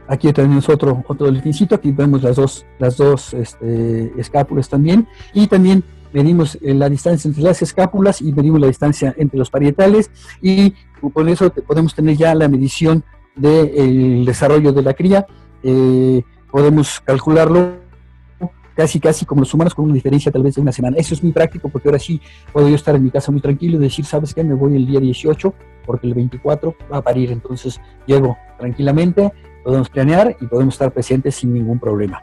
[0.10, 5.46] Aquí tenemos otro, otro delfincito, aquí vemos las dos, las dos este, escápulas también, y
[5.46, 10.10] también medimos eh, la distancia entre las escápulas y medimos la distancia entre los parietales,
[10.42, 10.74] y
[11.14, 13.04] con eso podemos tener ya la medición
[13.36, 15.28] del desarrollo de la cría,
[15.62, 17.78] eh, podemos calcularlo
[18.76, 20.96] casi casi como los humanos con una diferencia tal vez de una semana.
[20.98, 22.22] Eso es muy práctico porque ahora sí
[22.54, 24.42] puedo yo estar en mi casa muy tranquilo y decir, ¿sabes qué?
[24.42, 25.54] Me voy el día 18
[25.86, 29.34] porque el 24 va a parir, entonces llego tranquilamente,
[29.64, 32.22] podemos planear y podemos estar presentes sin ningún problema.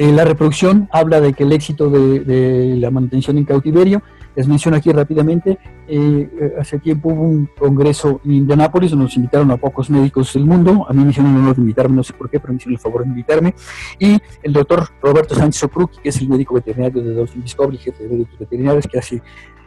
[0.00, 4.02] En la reproducción habla de que el éxito de, la mantención en cautiverio,
[4.34, 9.50] les menciono aquí rápidamente, eh, hace tiempo hubo un congreso en Indianápolis donde nos invitaron
[9.50, 12.14] a pocos médicos del mundo, a mí me hicieron el honor de invitarme, no sé
[12.14, 13.54] por qué, pero me hicieron el favor de invitarme,
[13.98, 18.02] y el doctor Roberto Sánchez Ocruqui, que es el médico veterinario de Dolphin Discovery, jefe
[18.04, 19.22] de médicos veterinarios, que hace,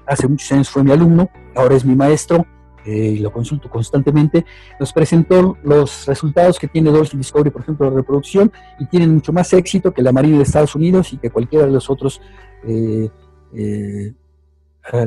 [0.07, 2.43] hace muchos años fue mi alumno, ahora es mi maestro,
[2.85, 4.45] eh, lo consulto constantemente,
[4.79, 9.31] nos presentó los resultados que tiene Dolphin Discovery, por ejemplo, de reproducción, y tienen mucho
[9.31, 12.21] más éxito que la Marina de Estados Unidos y que cualquiera de los otros
[12.65, 13.09] eh,
[13.55, 14.13] eh,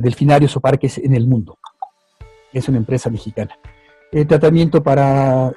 [0.01, 1.59] delfinarios o parques en el mundo.
[2.53, 3.59] Es una empresa mexicana.
[4.27, 5.53] tratamiento para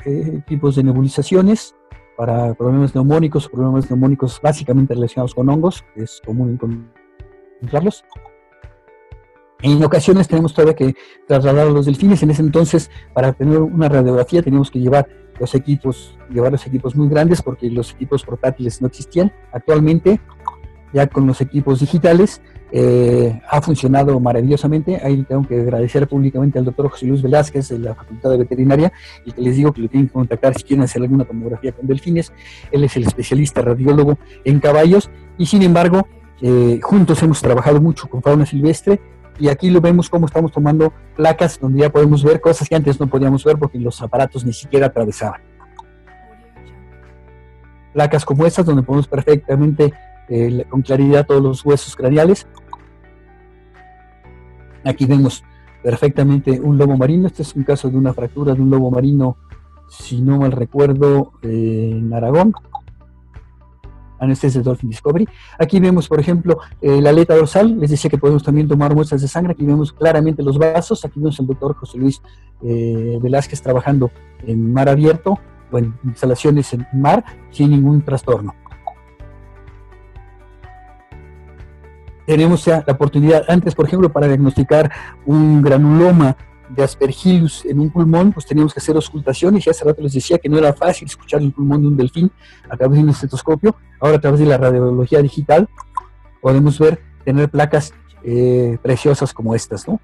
[0.45, 1.75] tipos de nebulizaciones,
[2.17, 6.59] para problemas neumónicos problemas neumónicos básicamente relacionados con hongos, es común
[7.61, 8.03] encontrarlos.
[9.61, 10.95] En ocasiones tenemos todavía que
[11.27, 12.23] trasladar a los delfines.
[12.23, 15.07] En ese entonces, para tener una radiografía, teníamos que llevar
[15.39, 19.33] los equipos, llevar los equipos muy grandes porque los equipos portátiles no existían.
[19.51, 20.21] Actualmente,
[20.93, 22.41] ya con los equipos digitales,
[22.71, 25.01] eh, ha funcionado maravillosamente.
[25.03, 28.93] Ahí tengo que agradecer públicamente al doctor José Luis Velázquez de la Facultad de Veterinaria
[29.25, 31.85] y que les digo que lo tienen que contactar si quieren hacer alguna tomografía con
[31.85, 32.31] delfines.
[32.71, 36.07] Él es el especialista radiólogo en caballos y sin embargo,
[36.41, 39.01] eh, juntos hemos trabajado mucho con fauna silvestre
[39.39, 42.99] y aquí lo vemos como estamos tomando placas donde ya podemos ver cosas que antes
[42.99, 45.41] no podíamos ver porque los aparatos ni siquiera atravesaban.
[47.93, 49.93] Placas como estas donde podemos perfectamente
[50.27, 52.47] eh, con claridad todos los huesos craneales.
[54.83, 55.43] Aquí vemos
[55.81, 57.27] perfectamente un lobo marino.
[57.27, 59.37] Este es un caso de una fractura de un lobo marino,
[59.87, 62.53] si no mal recuerdo, en Aragón
[64.19, 65.27] anestesia Dolphin Discovery.
[65.57, 69.21] Aquí vemos, por ejemplo, eh, la aleta dorsal, les decía que podemos también tomar muestras
[69.21, 72.21] de sangre, aquí vemos claramente los vasos, aquí vemos al doctor José Luis
[72.61, 74.11] eh, Velázquez trabajando
[74.45, 75.39] en mar abierto
[75.71, 78.53] o en instalaciones en mar sin ningún trastorno.
[82.25, 84.91] Tenemos ya la oportunidad, antes, por ejemplo, para diagnosticar
[85.25, 86.37] un granuloma
[86.69, 89.65] de aspergillus en un pulmón, pues teníamos que hacer auscultaciones.
[89.65, 92.31] Y hace rato les decía que no era fácil escuchar el pulmón de un delfín
[92.69, 93.75] a través de un estetoscopio.
[93.99, 95.67] Ahora a través de la radiología digital
[96.41, 97.93] podemos ver, tener placas
[98.23, 99.99] eh, preciosas como estas, ¿no?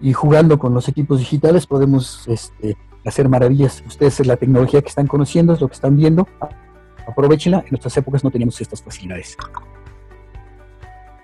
[0.00, 3.82] Y jugando con los equipos digitales podemos este, hacer maravillas.
[3.86, 6.28] Ustedes es la tecnología que están conociendo, es lo que están viendo.
[7.06, 7.60] Aprovechenla.
[7.60, 9.36] En nuestras épocas no teníamos estas facilidades.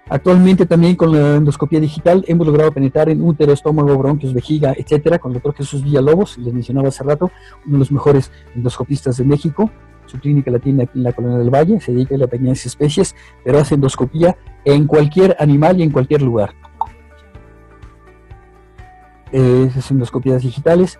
[0.09, 5.19] Actualmente también con la endoscopía digital hemos logrado penetrar en útero, estómago, bronquios, vejiga, etcétera,
[5.19, 7.31] con el doctor Jesús Villalobos, les mencionaba hace rato,
[7.65, 9.71] uno de los mejores endoscopistas de México.
[10.07, 12.67] Su clínica la tiene aquí en la Colonia del Valle, se dedica a la pequeñas
[12.67, 16.53] especies, pero hace endoscopía en cualquier animal y en cualquier lugar.
[19.31, 20.99] Eh, esas endoscopías digitales.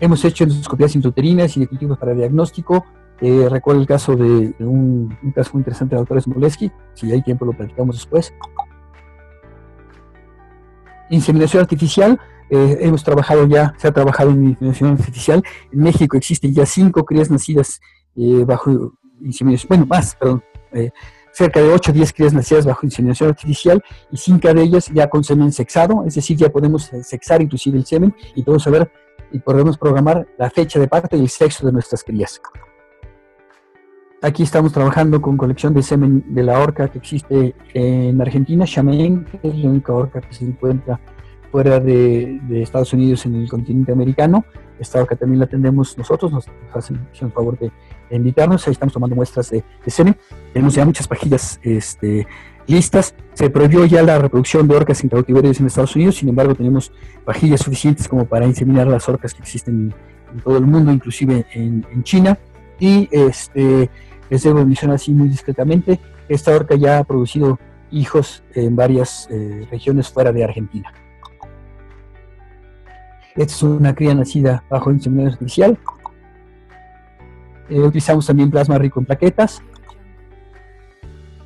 [0.00, 2.84] Hemos hecho endoscopías intrauterinas y de para diagnóstico,
[3.20, 7.44] eh, recuerdo el caso de un, caso muy interesante de doctor Smoleski, si hay tiempo
[7.44, 8.34] lo platicamos después.
[11.10, 12.18] Inseminación artificial,
[12.50, 15.42] eh, hemos trabajado ya, se ha trabajado en inseminación artificial.
[15.72, 17.80] En México existen ya cinco crías nacidas
[18.16, 20.42] eh, bajo inseminación, bueno, más, perdón,
[21.32, 25.08] cerca de 8 o 10 crías nacidas bajo inseminación artificial y cinco de ellas ya
[25.08, 28.90] con semen sexado, es decir, ya podemos sexar inclusive el semen y podemos saber
[29.32, 32.40] y podemos programar la fecha de parto y el sexo de nuestras crías.
[34.24, 39.26] Aquí estamos trabajando con colección de semen de la orca que existe en Argentina, Chamén,
[39.26, 40.98] que es la única orca que se encuentra
[41.52, 44.46] fuera de, Estados Unidos en el continente americano.
[44.78, 47.70] Esta orca también la atendemos nosotros, nos, hacen el favor de,
[48.10, 50.16] invitarnos, ahí estamos tomando muestras de, semen.
[50.54, 52.26] Tenemos ya muchas pajillas este,
[52.66, 53.14] listas.
[53.34, 56.92] Se prohibió ya la reproducción de orcas en cautiverios en Estados Unidos, sin embargo tenemos
[57.26, 59.92] pajillas suficientes como para inseminar las orcas que existen
[60.32, 62.38] en, todo el mundo, inclusive en, en China.
[62.80, 63.88] Y este,
[64.34, 67.56] les debo mencionar así muy discretamente, esta orca ya ha producido
[67.92, 70.92] hijos en varias eh, regiones fuera de Argentina.
[73.36, 75.78] Esta es una cría nacida bajo inseminación artificial.
[77.68, 79.62] Eh, utilizamos también plasma rico en plaquetas.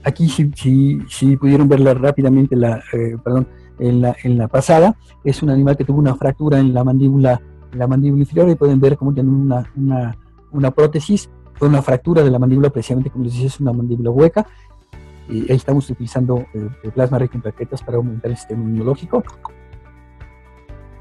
[0.02, 2.82] Aquí, si, pudieron verla rápidamente, la,
[3.22, 6.84] perdón, en la, en la pasada, es un animal que tuvo una fractura en la
[6.84, 7.38] mandíbula,
[7.70, 10.16] en la mandíbula inferior y pueden ver cómo tiene una, una,
[10.52, 11.28] una prótesis
[11.58, 14.46] fue una fractura de la mandíbula, precisamente como les decía, es una mandíbula hueca.
[15.28, 19.22] Y ahí estamos utilizando eh, el plasma rico en plaquetas para aumentar el sistema inmunológico.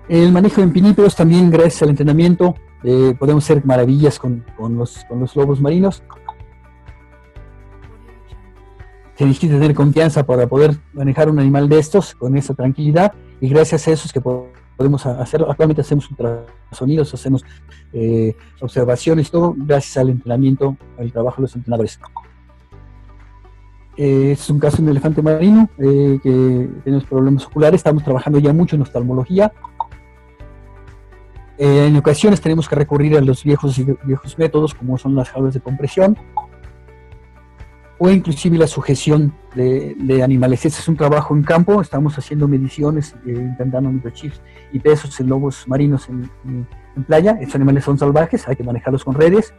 [0.09, 5.05] El manejo en pinípedos también, gracias al entrenamiento, eh, podemos hacer maravillas con, con, los,
[5.05, 6.03] con los lobos marinos.
[9.15, 13.49] Se necesita tener confianza para poder manejar un animal de estos con esa tranquilidad y
[13.49, 14.56] gracias a eso es que podemos
[15.19, 15.49] hacerlo.
[15.49, 17.43] Actualmente hacemos ultrasonidos, hacemos
[17.93, 21.99] eh, observaciones, todo gracias al entrenamiento, al trabajo de los entrenadores.
[23.97, 28.39] Eh, es un caso de un elefante marino eh, que tenemos problemas oculares, estamos trabajando
[28.39, 29.51] ya mucho en oftalmología.
[31.57, 35.59] en ocasiones tenemos que recurrir a los viejos, viejos métodos como son las jaulas de
[35.59, 36.15] compresión
[37.99, 40.65] o inclusive la sujeción de, animales.
[40.65, 44.41] Este es un trabajo en campo, estamos haciendo mediciones, eh, intentando microchips
[44.71, 46.29] y pesos en lobos marinos en,
[47.05, 47.37] playa.
[47.39, 49.53] Estos animales son salvajes, hay que manejarlos con redes.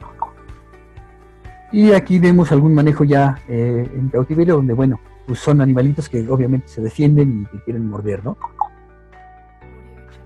[1.70, 6.28] Y aquí vemos algún manejo ya eh, en cautiverio, donde, bueno, pues son animalitos que
[6.28, 8.38] obviamente se defienden y quieren morder, ¿no?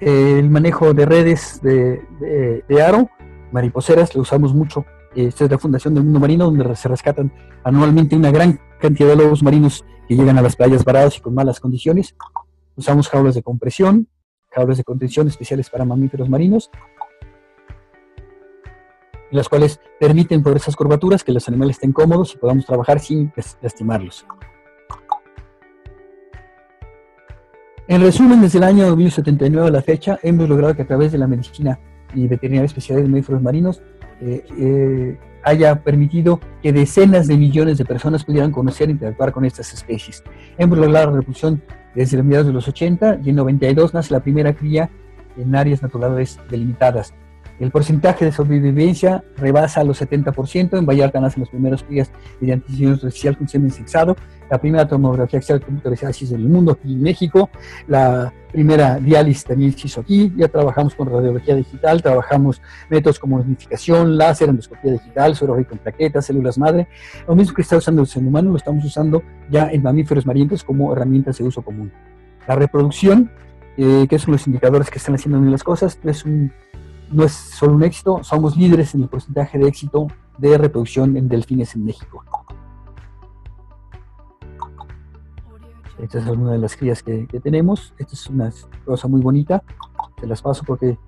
[0.00, 2.02] El manejo de redes de,
[2.66, 3.08] de aro,
[3.52, 4.84] mariposeras, lo usamos mucho
[5.14, 7.32] esta es la Fundación del Mundo Marino, donde se rescatan
[7.64, 11.34] anualmente una gran cantidad de lobos marinos que llegan a las playas varados y con
[11.34, 12.16] malas condiciones.
[12.76, 14.08] Usamos jaulas de compresión,
[14.50, 16.70] jaulas de contención especiales para mamíferos marinos,
[19.30, 23.32] las cuales permiten por esas curvaturas que los animales estén cómodos y podamos trabajar sin
[23.60, 24.26] lastimarlos.
[27.88, 31.18] En resumen, desde el año 1979 a la fecha, hemos logrado que a través de
[31.18, 31.78] la medicina
[32.14, 33.82] y veterinaria especial de mamíferos marinos
[34.24, 39.44] eh, eh, haya permitido que decenas de millones de personas pudieran conocer e interactuar con
[39.44, 40.22] estas especies.
[40.56, 41.60] Hemos logrado la reproducción
[41.94, 44.90] desde los mediados de los 80 y en 92 nace la primera cría
[45.36, 47.12] en áreas naturales delimitadas.
[47.62, 50.76] El porcentaje de sobrevivencia rebasa los 70%.
[50.76, 52.10] En Vallarta nacen los primeros crías
[52.40, 54.16] mediante diseño artificial con semen sexado.
[54.50, 57.50] La primera tomografía axial computarizada se hizo en el mundo, aquí en México.
[57.86, 60.32] La primera diálisis también se hizo aquí.
[60.36, 62.60] Ya trabajamos con radiología digital, trabajamos
[62.90, 66.88] métodos como unificación, láser, endoscopía digital, suero rico en plaquetas, células madre.
[67.28, 70.64] Lo mismo que está usando el ser humano lo estamos usando ya en mamíferos marinos
[70.64, 71.92] como herramientas de uso común.
[72.48, 73.30] La reproducción,
[73.76, 76.50] eh, que son los indicadores que están haciendo bien las cosas, es un
[77.12, 80.08] no es solo un éxito, somos líderes en el porcentaje de éxito
[80.38, 82.24] de reproducción en delfines en México.
[85.98, 87.94] Esta es alguna de las crías que, tenemos.
[87.96, 88.50] Esta es una
[88.84, 89.62] cosa muy bonita.
[90.20, 90.98] Se las paso porque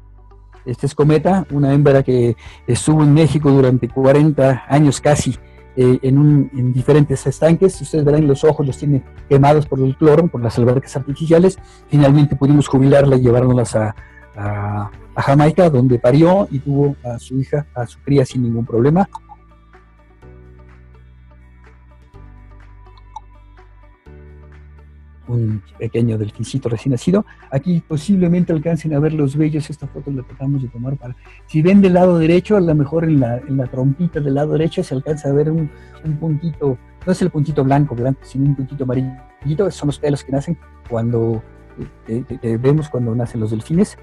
[0.64, 2.36] esta es Cometa, una hembra que
[2.66, 5.36] estuvo en México durante 40 años casi
[5.76, 7.80] eh, en, en, diferentes estanques.
[7.80, 11.58] Ustedes verán los ojos los tiene quemados por el cloro, por las albercas artificiales.
[11.88, 13.96] Finalmente pudimos jubilarla y llevárnoslas a,
[14.36, 19.08] a, Jamaica, donde parió y tuvo a su hija, a su cría sin ningún problema.
[25.26, 27.24] un pequeño delfincito recién nacido.
[27.50, 31.16] Aquí posiblemente alcancen a ver los bellos, esta foto la tratamos de tomar para...
[31.46, 34.52] Si ven del lado derecho, a lo mejor en la, en la trompita del lado
[34.52, 35.70] derecho se alcanza a ver un,
[36.04, 36.76] un, puntito,
[37.06, 40.58] no es el puntito blanco, blanco, sino un puntito amarillito, son los pelos que nacen
[40.90, 41.42] cuando
[42.08, 43.96] eh, eh, eh, vemos cuando nacen los delfines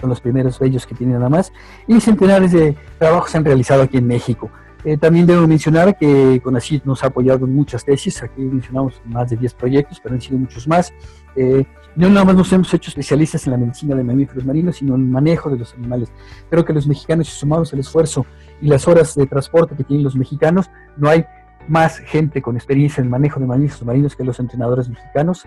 [0.00, 1.52] son los primeros bellos que tienen nada más,
[1.86, 4.50] y centenares de trabajos se han realizado aquí en México.
[4.84, 9.30] Eh, también debo mencionar que CONACYT nos ha apoyado en muchas tesis, aquí mencionamos más
[9.30, 10.92] de 10 proyectos, pero han sido muchos más.
[11.36, 11.64] Eh,
[11.96, 15.02] no nada más nos hemos hecho especialistas en la medicina de mamíferos marinos, sino en
[15.02, 16.12] el manejo de los animales.
[16.50, 18.26] Creo que los mexicanos, si sumamos el esfuerzo
[18.60, 20.68] y las horas de transporte que tienen los mexicanos,
[20.98, 21.24] no hay
[21.66, 25.44] más gente con experiencia en el manejo de mamíferos marinos que los entrenadores mexicanos.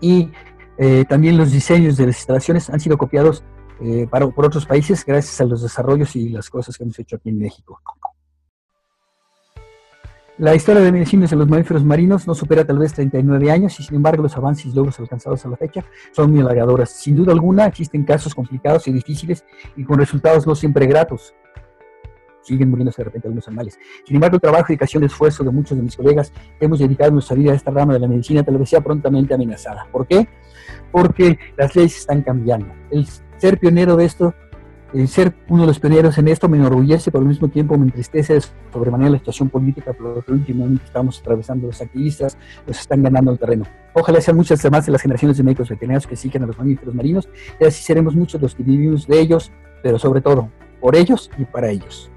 [0.00, 0.30] Y
[0.78, 3.42] eh, también los diseños de las instalaciones han sido copiados
[3.80, 7.28] eh, por otros países gracias a los desarrollos y las cosas que hemos hecho aquí
[7.28, 7.80] en México.
[10.38, 13.82] La historia de medicinas de los mamíferos marinos no supera tal vez 39 años y
[13.82, 16.90] sin embargo los avances y logros alcanzados a la fecha son muy halagadoras.
[16.90, 19.46] Sin duda alguna existen casos complicados y difíciles
[19.76, 21.34] y con resultados no siempre gratos.
[22.42, 23.78] Siguen muriéndose de repente algunos animales.
[24.04, 27.12] Sin embargo, el trabajo, dedicación y esfuerzo de muchos de mis colegas que hemos dedicado
[27.12, 29.88] nuestra vida a esta rama de la medicina tal vez sea prontamente amenazada.
[29.90, 30.28] ¿Por qué?
[30.92, 32.66] Porque las leyes están cambiando.
[32.90, 33.06] El
[33.38, 34.34] ser pionero de esto
[34.94, 37.86] eh, ser uno de los pioneros en esto me enorgullece, pero al mismo tiempo me
[37.86, 38.40] entristece
[38.72, 43.38] sobremanera la situación política por lo que estamos atravesando los activistas, los están ganando el
[43.38, 43.64] terreno.
[43.94, 46.94] Ojalá sean muchas más de las generaciones de médicos veterinarios que siguen a los mamíferos
[46.94, 47.28] marinos
[47.60, 49.50] y así seremos muchos los que vivimos de ellos,
[49.82, 52.10] pero sobre todo por ellos y para ellos.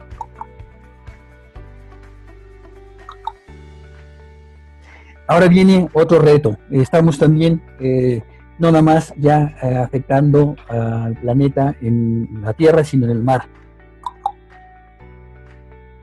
[5.27, 6.57] Ahora viene otro reto.
[6.71, 8.23] Estamos también eh,
[8.59, 13.43] no nada más ya eh, afectando al planeta en la Tierra, sino en el mar.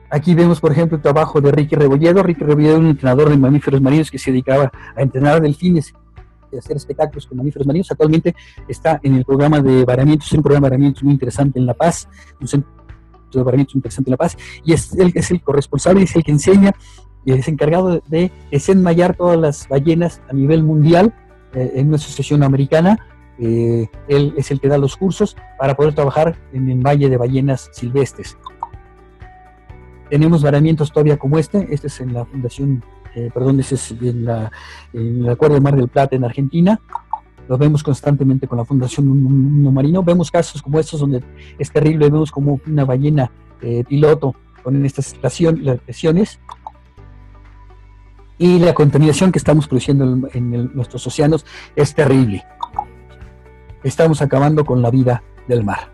[0.09, 2.23] Aquí vemos, por ejemplo, el trabajo de Ricky Rebolledo.
[2.23, 5.93] Ricky Rebolledo, un entrenador de mamíferos marinos que se dedicaba a entrenar delfines
[6.51, 7.91] y hacer espectáculos con mamíferos marinos.
[7.91, 8.33] Actualmente
[8.67, 12.07] está en el programa de varamientos, un programa de varamientos muy interesante en La Paz,
[12.39, 12.71] un centro
[13.33, 16.23] de varamientos muy interesante en La Paz, y es, él es el corresponsable, es el
[16.23, 16.71] que enseña
[17.35, 21.13] es encargado de desenmayar todas las ballenas a nivel mundial
[21.53, 22.97] eh, en una asociación americana.
[23.39, 27.17] Eh, él es el que da los cursos para poder trabajar en el valle de
[27.17, 28.37] ballenas silvestres.
[30.09, 32.83] Tenemos varamientos todavía como este, este es en la Fundación,
[33.13, 34.51] eh, perdón, este es en la,
[34.93, 36.79] en el Acuerdo de Mar del Plata en Argentina,
[37.47, 40.03] lo vemos constantemente con la Fundación Mundo Marino.
[40.03, 41.23] Vemos casos como estos donde
[41.57, 43.31] es terrible, vemos como una ballena
[43.87, 45.15] piloto con estas
[45.87, 46.39] lesiones
[48.37, 52.45] y la contaminación que estamos produciendo en, nuestros océanos es terrible.
[53.83, 55.91] Estamos acabando con la vida del mar.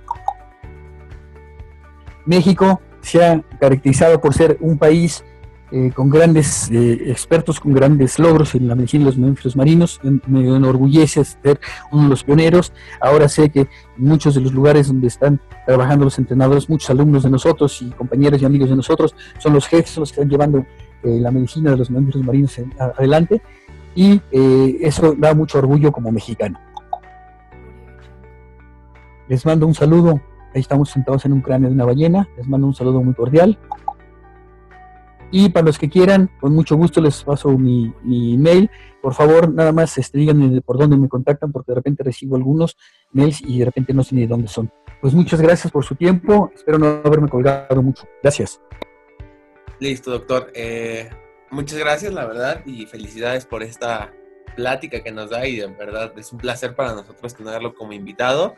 [2.26, 5.24] México se ha caracterizado por ser un país
[5.72, 10.00] eh, con grandes eh, expertos, con grandes logros en la medicina de los mamíferos marinos.
[10.04, 11.60] Me enorgullece ser
[11.92, 12.74] uno de los pioneros.
[13.02, 17.24] Ahora sé que en muchos de los lugares donde están trabajando los entrenadores, muchos alumnos
[17.24, 20.66] de nosotros y compañeros y amigos de nosotros, son los jefes los que están llevando
[21.04, 23.42] eh, la medicina de los mamíferos marinos adelante
[23.96, 26.60] y eh, eso da mucho orgullo como mexicano.
[29.28, 30.22] Les mando un saludo,
[30.54, 33.58] ahí estamos sentados en un cráneo de una ballena, les mando un saludo muy cordial.
[35.32, 38.70] Y para los que quieran, con mucho gusto les paso mi, mi email.
[39.02, 42.78] Por favor, nada más este, díganme por dónde me contactan, porque de repente recibo algunos
[43.12, 44.72] mails y de repente no sé ni de dónde son.
[45.02, 46.52] Pues muchas gracias por su tiempo.
[46.54, 48.06] Espero no haberme colgado mucho.
[48.22, 48.62] Gracias.
[49.84, 50.50] Listo, doctor.
[50.56, 51.10] Eh,
[51.52, 54.14] muchas gracias, la verdad, y felicidades por esta
[54.56, 58.56] plática que nos da y de verdad es un placer para nosotros tenerlo como invitado.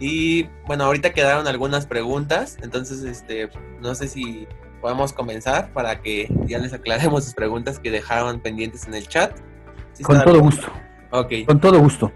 [0.00, 3.50] Y bueno, ahorita quedaron algunas preguntas, entonces este,
[3.80, 4.48] no sé si
[4.80, 9.38] podemos comenzar para que ya les aclaremos sus preguntas que dejaron pendientes en el chat.
[10.02, 10.66] Con todo gusto.
[11.12, 11.32] Ok.
[11.46, 12.10] Con todo gusto.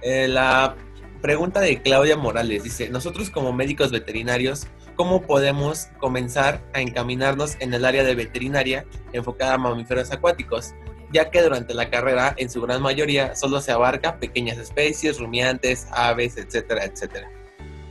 [0.00, 0.76] Eh, la
[1.20, 4.66] pregunta de Claudia Morales dice, nosotros como médicos veterinarios
[4.96, 10.74] cómo podemos comenzar a encaminarnos en el área de veterinaria enfocada a mamíferos acuáticos,
[11.12, 15.88] ya que durante la carrera, en su gran mayoría, solo se abarca pequeñas especies, rumiantes,
[15.90, 17.28] aves, etcétera, etcétera.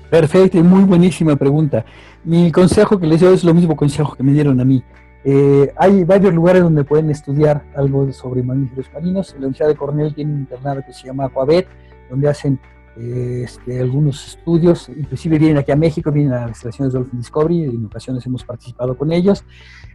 [0.10, 1.86] Perfecto y muy buenísima pregunta.
[2.24, 4.84] Mi consejo que les doy es lo mismo consejo que me dieron a mí.
[5.24, 9.32] Eh, hay varios lugares donde pueden estudiar algo sobre mamíferos marinos.
[9.34, 11.68] La Universidad de Cornell tiene un internado que se llama Aquavet,
[12.10, 12.60] donde hacen
[13.00, 17.64] este, algunos estudios, inclusive vienen aquí a México, vienen a las instalaciones de Dolphin Discovery,
[17.64, 19.46] en ocasiones hemos participado con ellos.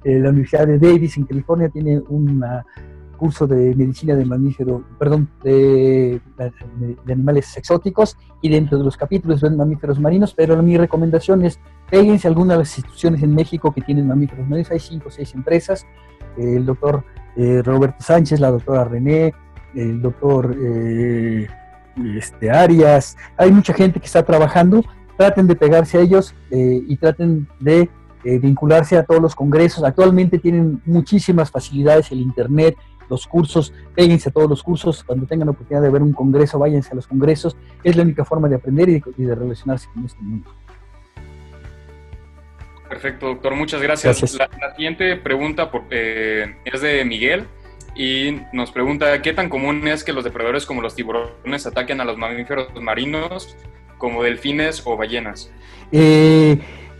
[0.04, 2.42] Eh, la Universidad de Davis en California tiene un
[3.18, 9.40] curso de medicina de mamífero, perdón, de, de, animales exóticos y dentro de los capítulos
[9.40, 13.82] ven mamíferos marinos, pero mi recomendación es péguense algunas de las instituciones en México que
[13.82, 15.86] tienen mamíferos marinos, hay cinco o seis empresas,
[16.36, 17.04] el doctor
[17.36, 19.34] eh, Roberto Sánchez, la doctora René,
[19.74, 20.56] el doctor...
[22.16, 24.84] Este, Arias, hay mucha gente que está trabajando,
[25.16, 27.88] traten de pegarse a ellos eh, y traten de
[28.24, 29.84] eh, vincularse a todos los congresos.
[29.84, 32.76] Actualmente tienen muchísimas facilidades el Internet,
[33.08, 36.58] los cursos, péguense a todos los cursos, cuando tengan la oportunidad de ver un congreso,
[36.58, 40.22] váyanse a los congresos, es la única forma de aprender y de, relacionarse con este
[40.22, 40.50] mundo.
[42.88, 44.34] Perfecto, doctor, muchas gracias.
[44.34, 47.46] La, siguiente pregunta eh, es de Miguel
[47.94, 52.04] y nos pregunta qué tan común es que los depredadores como los tiburones ataquen a
[52.04, 53.56] los mamíferos marinos
[53.98, 55.50] como delfines o ballenas.
[55.92, 56.58] Eh,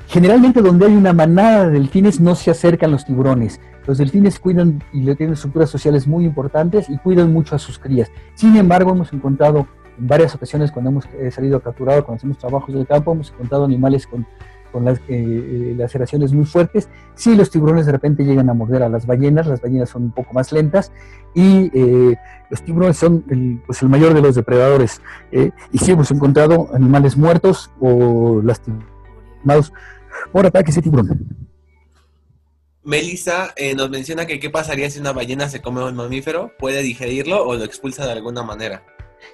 [0.09, 3.61] generalmente donde hay una manada de delfines no se acercan los tiburones.
[3.87, 8.11] Los delfines cuidan y tienen estructuras sociales muy importantes y cuidan mucho a sus crías.
[8.35, 9.67] Sin embargo, hemos encontrado
[9.99, 13.65] en varias ocasiones cuando hemos eh, salido capturado, cuando hacemos trabajos de campo, hemos encontrado
[13.65, 14.27] animales con
[14.75, 16.89] con las eh, laceraciones muy fuertes.
[17.15, 20.11] Sí, los tiburones de repente llegan a morder a las ballenas, las ballenas son un
[20.11, 20.91] poco más lentas
[21.33, 22.17] y eh,
[22.51, 25.01] los tiburones son el, pues el mayor de los depredadores.
[25.31, 29.73] Eh, y sí hemos encontrado animales muertos o lastimados
[30.33, 31.25] por ataques de tiburón.
[32.83, 36.83] Melissa eh, nos menciona que qué pasaría si una ballena se come un mamífero, puede
[36.83, 38.83] digerirlo o lo expulsa de alguna manera.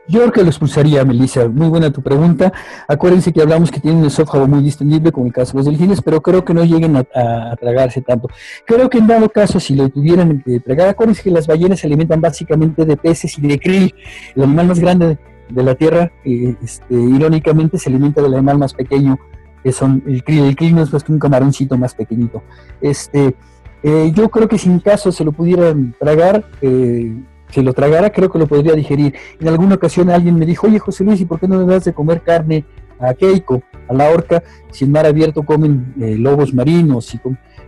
[0.09, 1.49] Yo creo que lo expulsaría, Melissa.
[1.49, 2.53] Muy buena tu pregunta.
[2.89, 6.03] Acuérdense que hablamos que tienen un esófago muy distendible, como el caso de los delfines,
[6.03, 8.29] pero creo que no lleguen a, tragarse tanto.
[8.67, 11.87] Creo que en dado caso, si lo tuvieran que tragar, acuérdense que las ballenas se
[11.87, 13.95] alimentan básicamente de peces y de krill,
[14.35, 15.19] el animal más grande
[15.49, 19.19] de la Tierra, este, irónicamente se alimenta del animal más pequeño,
[19.63, 20.45] que son el krill.
[20.45, 22.43] El krill no es más que un camaroncito más pequeñito.
[22.81, 23.35] Este,
[23.83, 27.15] eh, yo creo que si en caso se lo pudieran tragar, eh,
[27.51, 29.15] si lo tragara, creo que lo podría digerir.
[29.41, 31.85] En alguna ocasión alguien me dijo, oye José Luis, ¿y por qué no le das
[31.85, 32.65] de comer carne
[32.99, 37.15] a Keiko, a la orca, si en mar abierto comen eh, lobos marinos?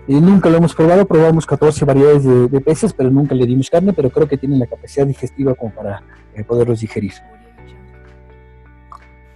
[0.07, 3.93] Y nunca lo hemos probado, probamos 14 variedades de, peces, pero nunca le dimos carne,
[3.93, 6.03] pero creo que tienen la capacidad digestiva como para
[6.35, 7.13] eh, poderlos digerir.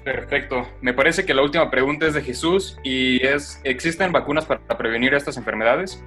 [0.07, 0.69] Perfecto.
[0.81, 5.15] Me parece que la última pregunta es de Jesús y es, ¿existen vacunas para prevenir
[5.15, 6.01] estas enfermedades?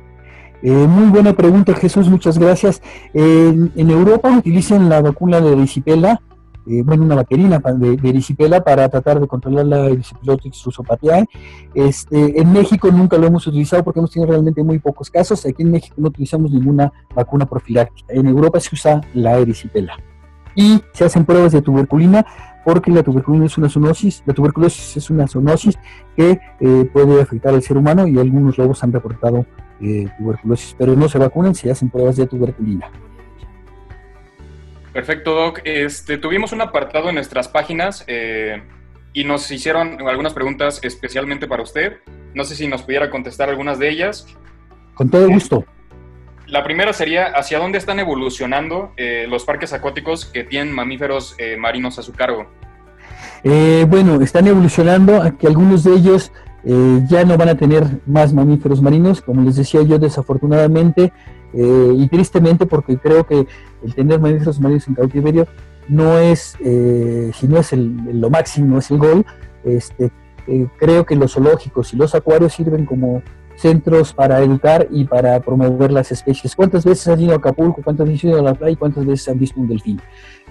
[0.61, 2.81] Eh, muy buena pregunta, Jesús, muchas gracias.
[3.13, 6.21] en Europa utilizan la vacuna de erisipela,
[6.69, 11.25] eh, bueno, una bacterina de, de, erisipela para tratar de controlar la erisipelotix rusopatiae.
[11.73, 15.45] Este, en México nunca lo hemos utilizado porque hemos tenido realmente muy pocos casos.
[15.47, 18.13] Aquí en México no utilizamos ninguna vacuna profiláctica.
[18.13, 19.97] En Europa se usa la erisipela.
[20.53, 22.25] Y se hacen pruebas de tuberculina
[22.63, 25.79] porque la tuberculina es una zoonosis, la tuberculosis es una zoonosis
[26.15, 29.45] que eh, puede afectar al ser humano y algunos lobos han reportado
[29.81, 32.89] eh, tuberculosis, pero no se vacunan si hacen pruebas de tuberculina.
[34.93, 35.61] Perfecto, Doc.
[35.63, 38.61] Este, tuvimos un apartado en nuestras páginas eh,
[39.13, 41.97] y nos hicieron algunas preguntas especialmente para usted.
[42.33, 44.27] No sé si nos pudiera contestar algunas de ellas.
[44.93, 45.65] Con todo gusto.
[46.49, 51.57] La primera sería, ¿hacia dónde están evolucionando eh, los parques acuáticos que tienen mamíferos eh,
[51.57, 52.47] marinos a su cargo?
[53.43, 56.31] Eh, bueno, están evolucionando a que algunos de ellos
[56.63, 61.13] ya no van a tener más mamíferos marinos, como les decía yo, desafortunadamente
[61.53, 63.47] y tristemente, porque creo que
[63.83, 65.47] el tener mamíferos marinos en cautiverio
[65.87, 69.25] no es, si no es el, lo máximo, es el gol.
[69.63, 70.11] Este,
[70.77, 73.21] creo que los zoológicos y los acuarios sirven como
[73.59, 76.55] centros para educar y para promover las especies.
[76.55, 77.81] ¿Cuántas veces han ido a Acapulco?
[77.83, 78.77] ¿Cuántas veces han ido a la playa?
[78.79, 80.01] ¿Cuántas veces han visto un delfín?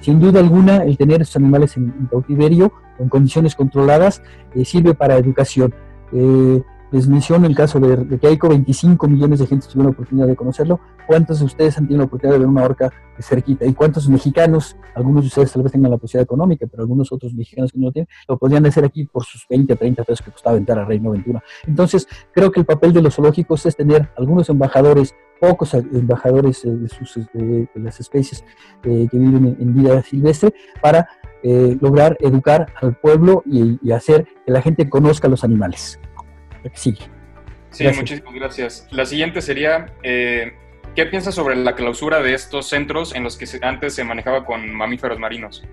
[0.01, 4.23] Sin duda alguna, el tener estos animales en, cautiverio, en condiciones controladas,
[4.55, 5.75] eh, sirve para educación.
[6.13, 10.27] Eh, les menciono el caso de, de hay 25 millones de gente tuvieron la oportunidad
[10.27, 10.81] de conocerlo.
[11.07, 13.67] ¿Cuántos de ustedes han tenido la oportunidad de ver una orca cerquita?
[13.67, 17.35] ¿Y cuántos mexicanos, algunos de ustedes tal vez tengan la posibilidad económica, pero algunos otros
[17.35, 20.31] mexicanos que no lo tienen, lo podrían hacer aquí por sus 20, 30 pesos que
[20.31, 21.43] costaba entrar a Reino Aventura?
[21.67, 26.71] Entonces, creo que el papel de los zoológicos es tener algunos embajadores pocos embajadores eh,
[26.71, 28.45] de, sus, de, las especies
[28.83, 31.09] eh, que viven en, vida silvestre para
[31.43, 36.01] eh, lograr educar al pueblo y, y, hacer que la gente conozca los animales.
[36.75, 36.97] Sí.
[37.71, 38.87] Sí, muchísimas gracias.
[38.91, 40.53] La siguiente sería, eh,
[40.95, 44.73] ¿qué piensas sobre la clausura de estos centros en los que antes se manejaba con
[44.73, 45.65] mamíferos marinos?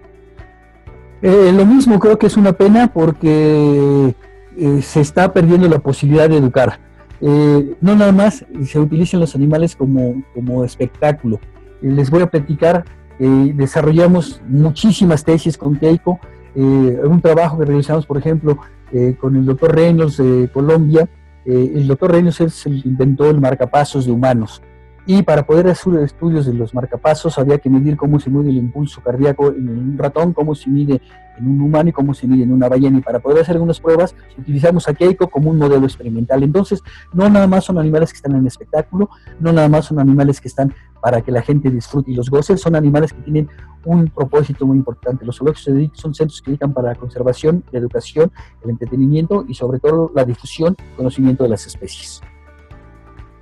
[1.21, 4.13] Eh, lo mismo, creo que es una pena porque
[4.57, 6.79] eh, se está perdiendo la posibilidad de educar.
[7.21, 11.39] no nada más se utilizan los animales como, como espectáculo.
[11.81, 12.83] les voy a platicar,
[13.19, 16.19] desarrollamos muchísimas tesis con Keiko,
[16.55, 18.59] un trabajo que realizamos, por ejemplo,
[18.91, 21.09] eh, con el doctor Reynolds de Colombia.
[21.43, 24.61] Eh, el doctor Reynolds es el inventó el marcapasos de humanos.
[25.07, 28.57] Y para poder hacer estudios de los marcapasos había que medir cómo se mide el
[28.57, 30.99] impulso cardíaco en un ratón, cómo se mide
[31.37, 32.97] en un humano y cómo se mide en una ballena.
[32.97, 36.41] Y para poder hacer algunas pruebas utilizamos a Keiko como un modelo experimental.
[36.41, 36.81] Entonces,
[37.13, 40.47] no nada más son animales que están en espectáculo, no nada más son animales que
[40.47, 43.47] están para que la gente disfrute y los goce, son animales que tienen
[43.85, 45.23] un propósito muy importante.
[45.23, 48.31] Los zoológicos son centros que dedican para la conservación, la educación,
[48.63, 52.23] el entretenimiento y sobre todo la difusión y conocimiento de las especies.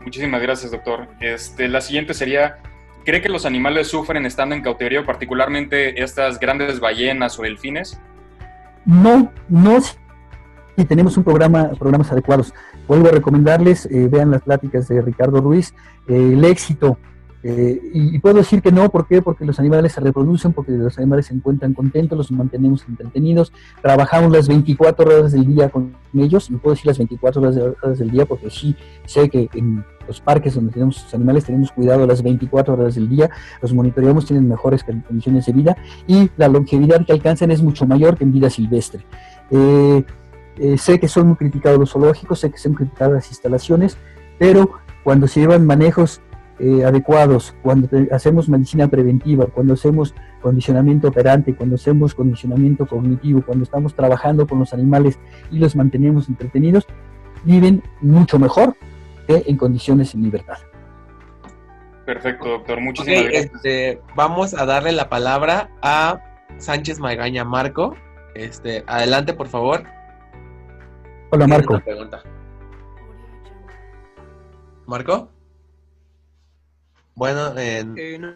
[0.03, 1.07] Muchísimas gracias, doctor.
[1.19, 2.57] Este, la siguiente sería,
[3.05, 7.99] ¿cree que los animales sufren estando en cautiverio, particularmente estas grandes ballenas o delfines?
[8.85, 9.79] No, no
[10.75, 12.53] y tenemos un programa, programas adecuados.
[12.87, 15.73] Vuelvo a recomendarles, eh, vean las pláticas de Ricardo Ruiz,
[16.07, 16.97] eh, el éxito
[17.45, 19.21] eh, y, puedo decir que no, ¿por qué?
[19.21, 24.31] Porque los animales se reproducen, porque los animales se encuentran contentos, los mantenemos entretenidos, trabajamos
[24.31, 28.25] las 24 horas del día con ellos, y puedo decir las 24 horas, del día
[28.25, 32.75] porque sí sé que en los parques donde tenemos los animales tenemos cuidado las 24
[32.75, 33.29] horas del día,
[33.61, 35.75] los monitoreamos, tienen mejores condiciones de vida
[36.07, 39.05] y la longevidad que alcanzan es mucho mayor que en vida silvestre.
[39.51, 40.05] Eh,
[40.59, 43.97] eh, sé que son muy criticados los zoológicos, sé que son criticadas las instalaciones,
[44.39, 44.71] pero
[45.03, 46.21] cuando se llevan manejos
[46.59, 53.63] eh, adecuados, cuando hacemos medicina preventiva, cuando hacemos condicionamiento operante, cuando hacemos condicionamiento cognitivo, cuando
[53.63, 56.85] estamos trabajando con los animales y los mantenemos entretenidos,
[57.43, 58.75] viven mucho mejor
[59.27, 60.57] que en condiciones en libertad.
[62.05, 62.81] Perfecto, doctor.
[62.81, 63.45] Muchísimas gracias.
[63.55, 66.19] Este, vamos a darle la palabra a
[66.57, 67.95] Sánchez Magaña Marco.
[68.35, 69.83] Este, adelante, por favor.
[71.31, 71.81] Hola, Marco.
[74.85, 75.32] ¿Marco?
[77.15, 77.95] Bueno, en...
[77.97, 78.33] Eh, no,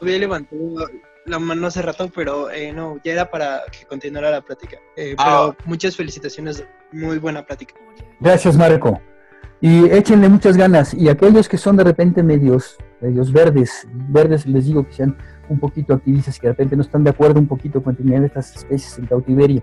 [0.00, 0.88] había levantado
[1.26, 4.78] la mano hace rato, pero eh, no, ya era para que continuara la plática.
[4.96, 5.56] Eh, pero ah.
[5.64, 7.74] muchas felicitaciones, muy buena plática.
[8.20, 9.00] Gracias, Marco.
[9.60, 10.94] Y échenle muchas ganas.
[10.94, 15.16] Y aquellos que son de repente medios, medios verdes, verdes les digo que sean
[15.48, 18.56] un poquito activistas, que de repente no están de acuerdo un poquito con tener estas
[18.56, 19.62] especies en cautiverio.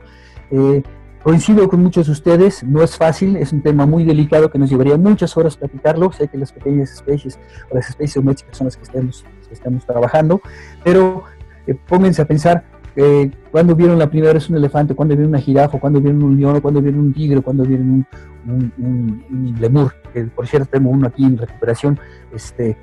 [0.52, 0.84] Eh,
[1.26, 4.70] coincido con muchos de ustedes, no es fácil, es un tema muy delicado que nos
[4.70, 6.12] llevaría muchas horas platicarlo.
[6.12, 7.40] Sé que las pequeñas especies
[7.72, 10.40] o las especies domésticas son las que estamos, estamos trabajando,
[10.84, 11.24] pero
[11.66, 12.64] eh, pónganse a pensar
[12.96, 16.40] eh, cuando vieron la primera vez un elefante, cuando vieron una jirafa, cuando vieron un
[16.40, 18.06] león, cuando vieron un tigre, cuando vieron
[18.46, 22.00] un, un, lemur, que por cierto tengo uno aquí en recuperación,
[22.36, 22.78] este,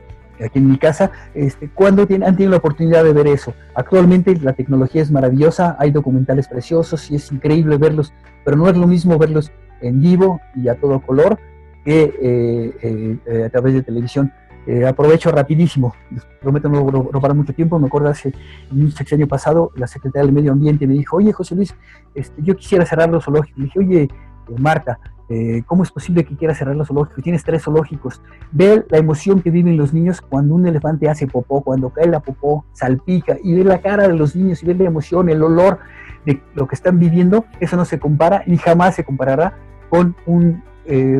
[0.44, 3.54] aquí en mi casa, este, cuando tienen, han tenido la oportunidad de ver eso.
[3.74, 8.12] Actualmente la tecnología es maravillosa, hay documentales preciosos y es increíble verlos,
[8.44, 11.38] pero no es lo mismo verlos en vivo y a todo color
[11.84, 14.32] que eh, eh, a través de televisión.
[14.64, 15.92] Eh, aprovecho rapidísimo,
[16.40, 18.32] prometo no robar mucho tiempo, me acuerdo hace
[18.70, 21.74] un sexenio pasado, la secretaria del Medio Ambiente me dijo, oye José Luis,
[22.14, 23.58] este, yo quisiera cerrar los zoológicos.
[23.58, 24.08] Le dije, oye eh,
[24.56, 25.00] Marta,
[25.32, 27.22] eh, ¿cómo es posible que quieras cerrar los zoológicos?
[27.22, 28.20] Tienes tres zoológicos.
[28.50, 32.20] Ve la emoción que viven los niños cuando un elefante hace popó, cuando cae la
[32.20, 35.78] popó, salpica, y ver la cara de los niños y ver la emoción, el olor
[36.26, 39.58] de lo que están viviendo, eso no se compara ni jamás se comparará
[39.90, 40.62] con un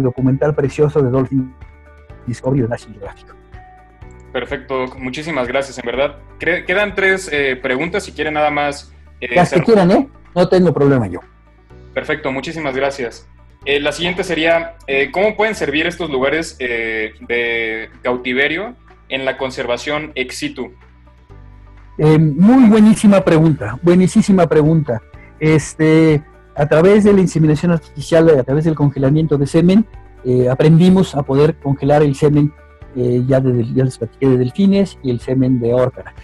[0.03, 1.55] documental precioso de Dolphin
[2.27, 3.43] Discovery de National Geographic.
[4.33, 6.17] Perfecto, muchísimas gracias, en verdad.
[6.39, 8.93] Quedan tres eh, preguntas, si quieren nada más.
[9.21, 10.09] Eh, Las que quieran, ¿eh?
[10.35, 11.21] No tengo problema yo.
[11.93, 13.29] Perfecto, muchísimas gracias.
[13.65, 14.75] Eh, la siguiente sería,
[15.13, 18.75] ¿cómo pueden servir estos lugares de cautiverio
[19.09, 20.73] en la conservación ex situ?
[21.99, 25.01] muy buenísima pregunta, buenísima pregunta.
[25.39, 26.23] Este,
[26.57, 29.87] a través de la inseminación artificial, a través del congelamiento de semen,
[30.51, 32.53] aprendimos a poder congelar el semen
[32.95, 36.15] eh, ya, de, ya les platiqué de delfines y el semen de órcara.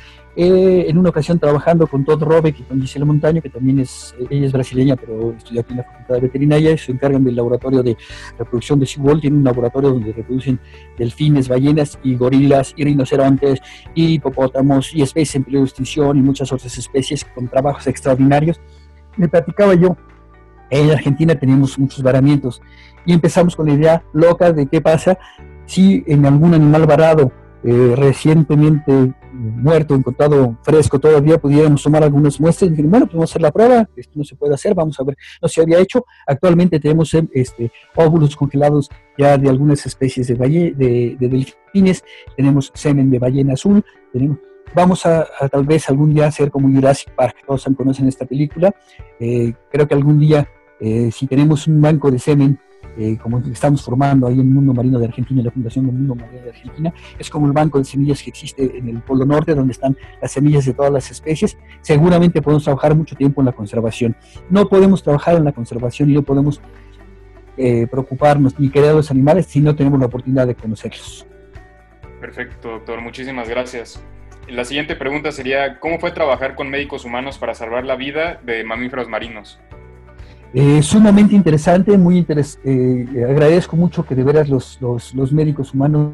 [0.40, 4.14] Eh, en una ocasión trabajando con Todd Robeck y con Gisela Montaño, que también es,
[4.30, 7.82] ella es brasileña, pero estudia aquí en la Facultad de Veterinaria, se encargan del laboratorio
[7.82, 7.96] de
[8.38, 10.60] reproducción de SeaWorld, tienen un laboratorio donde reproducen
[10.96, 13.58] delfines, ballenas y gorilas y rinocerontes
[13.96, 18.60] y hipopótamos y especies en peligro de extinción y muchas otras especies con trabajos extraordinarios.
[19.16, 19.96] Me platicaba yo,
[20.70, 22.62] en Argentina tenemos muchos varamientos
[23.04, 25.18] y empezamos con la idea loca de qué pasa
[25.66, 27.32] si en algún animal varado
[27.64, 33.52] eh, recientemente muerto, encontrado fresco todavía, pudiéramos tomar algunas muestras y bueno, podemos hacer la
[33.52, 37.12] prueba, esto no se puede hacer, vamos a ver, no se había hecho, actualmente tenemos
[37.14, 42.04] eh, este, óvulos congelados ya de algunas especies de, de, delfines,
[42.36, 44.38] tenemos semen de ballena azul, tenemos,
[44.74, 48.74] vamos a, tal vez algún día hacer como Jurassic Park, todos conocen esta película,
[49.20, 50.48] eh, creo que algún día
[51.10, 52.60] si tenemos un banco de semen
[52.98, 56.42] eh, como estamos formando ahí en Mundo Marino de Argentina, la Fundación del Mundo Marino
[56.42, 59.72] de Argentina, es como el banco de semillas que existe en el Polo Norte, donde
[59.72, 61.56] están las semillas de todas las especies.
[61.80, 64.16] Seguramente podemos trabajar mucho tiempo en la conservación.
[64.50, 66.60] No podemos trabajar en la conservación y no podemos
[67.56, 71.24] eh, preocuparnos ni querer a los animales si no tenemos la oportunidad de conocerlos.
[72.20, 73.00] Perfecto, doctor.
[73.00, 74.02] Muchísimas gracias.
[74.48, 78.64] La siguiente pregunta sería, ¿cómo fue trabajar con médicos humanos para salvar la vida de
[78.64, 79.60] mamíferos marinos?
[80.54, 86.12] Eh, sumamente interesante, muy interes eh, agradezco mucho que de veras los, los, médicos humanos,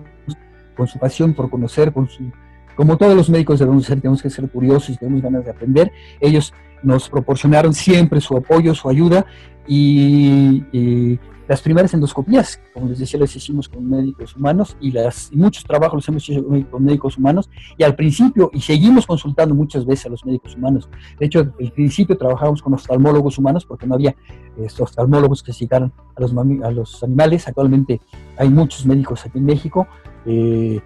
[0.76, 2.32] con su pasión por conocer, con su,
[2.74, 5.92] como todos los médicos debemos ser, tenemos que ser curiosos y tenemos ganas de aprender,
[6.20, 9.24] ellos nos proporcionaron siempre su apoyo, su ayuda
[9.68, 11.18] y
[11.48, 15.96] las primeras endoscopías, como les decía, las hicimos con médicos humanos y, las, muchos trabajos
[15.96, 20.08] los hemos hecho con médicos humanos y al principio, y seguimos consultando muchas veces a
[20.10, 20.88] los médicos humanos.
[21.18, 24.14] De hecho, al principio trabajábamos con oftalmólogos humanos porque no había
[24.56, 26.32] estos oftalmólogos que se a los,
[26.62, 27.48] a los animales.
[27.48, 28.00] Actualmente
[28.36, 29.86] hay muchos médicos aquí en México.
[30.26, 30.80] Eh,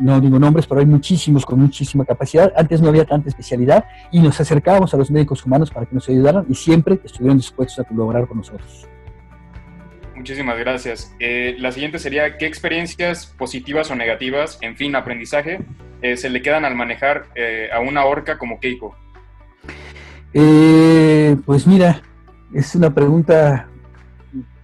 [0.00, 2.52] no digo nombres, pero hay muchísimos con muchísima capacidad.
[2.56, 6.08] Antes no había tanta especialidad y nos acercábamos a los médicos humanos para que nos
[6.08, 8.88] ayudaran y siempre estuvieron dispuestos a colaborar con nosotros.
[10.20, 11.16] Muchísimas gracias.
[11.18, 15.60] Eh, la siguiente sería, ¿qué experiencias positivas o negativas, en fin, aprendizaje,
[16.02, 18.94] eh, se le quedan al manejar eh, a una orca como Keiko?
[21.46, 22.02] pues mira,
[22.52, 23.66] es una pregunta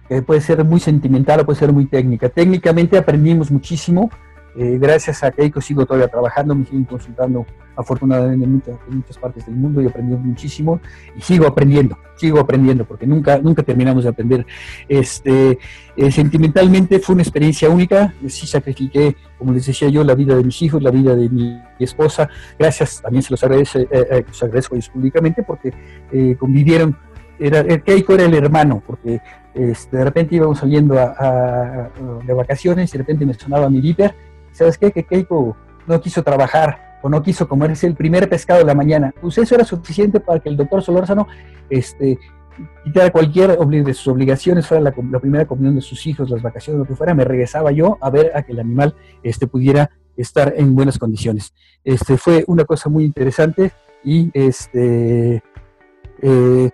[0.07, 2.29] que puede ser muy sentimental o puede ser muy técnica.
[2.29, 4.11] Técnicamente aprendimos muchísimo.
[4.59, 9.17] Eh, gracias a Keiko sigo todavía trabajando, me siguen consultando afortunadamente en muchas, en muchas
[9.19, 10.81] partes del mundo y aprendiendo muchísimo
[11.15, 14.47] y sigo aprendiendo, sigo aprendiendo porque nunca, nunca terminamos de aprender.
[14.89, 15.59] Este,
[15.95, 20.43] eh, sentimentalmente fue una experiencia única, sí sacrifiqué, como les decía yo, la vida de
[20.43, 22.27] mis hijos, la vida de mi esposa,
[22.57, 25.71] gracias, también se los, agradece, eh, los agradezco públicamente porque
[26.39, 26.97] convivieron
[27.39, 29.21] era, Keiko era el hermano, porque
[29.53, 31.91] este, de repente íbamos saliendo a,
[32.25, 34.15] de vacaciones y de repente me sonaba mi viper
[34.57, 34.91] ¿sabes qué?
[34.91, 35.55] Que Keiko
[35.85, 39.13] no quiso trabajar o no quiso comerse el primer pescado de la mañana.
[39.21, 41.27] Pues eso era suficiente para que el doctor Solórzano
[41.69, 42.17] este,
[42.83, 46.85] quitara cualquier de sus obligaciones, fuera la, primera comunión de sus hijos, las vacaciones, lo
[46.85, 50.75] que fuera, me regresaba yo a ver a que el animal este, pudiera estar en
[50.75, 51.53] buenas condiciones.
[51.83, 53.71] Este, fue una cosa muy interesante
[54.03, 55.43] y este,
[56.21, 56.69] eh,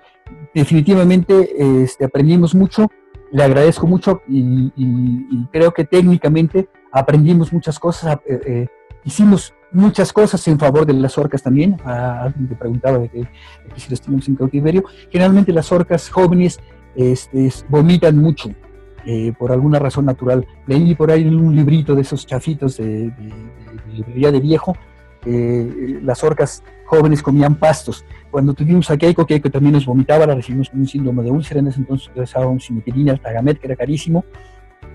[0.55, 2.89] definitivamente este, aprendimos mucho,
[3.31, 8.67] le agradezco mucho y creo que técnicamente aprendimos muchas cosas, eh, eh,
[9.03, 11.75] hicimos muchas cosas en favor de las orcas también.
[11.83, 13.27] A alguien que preguntaba de que,
[13.75, 14.83] si las tenemos en cautiverio.
[15.09, 16.59] Generalmente las orcas jóvenes
[16.95, 18.51] este, vomitan mucho.
[19.05, 20.47] Eh, por alguna razón natural.
[20.65, 23.11] Leí por ahí en un librito de esos chafitos de,
[23.91, 24.77] librería de viejo,
[25.25, 28.05] las orcas jóvenes comían pastos.
[28.31, 31.59] Cuando tuvimos a Keiko, Keiko también nos vomitaba, la recibimos con un síndrome de úlcera,
[31.59, 34.23] en ese entonces usábamos simitilina, tagamet, que era carísimo,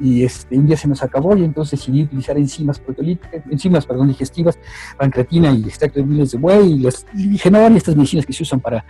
[0.01, 4.09] y este, un día se nos acabó y entonces decidí utilizar enzimas proteolíticas, enzimas perdón,
[4.09, 4.59] digestivas,
[4.97, 8.33] pancreatina y extracto de miles de buey y, las, y dije, no, estas medicinas que
[8.33, 8.85] se usan para,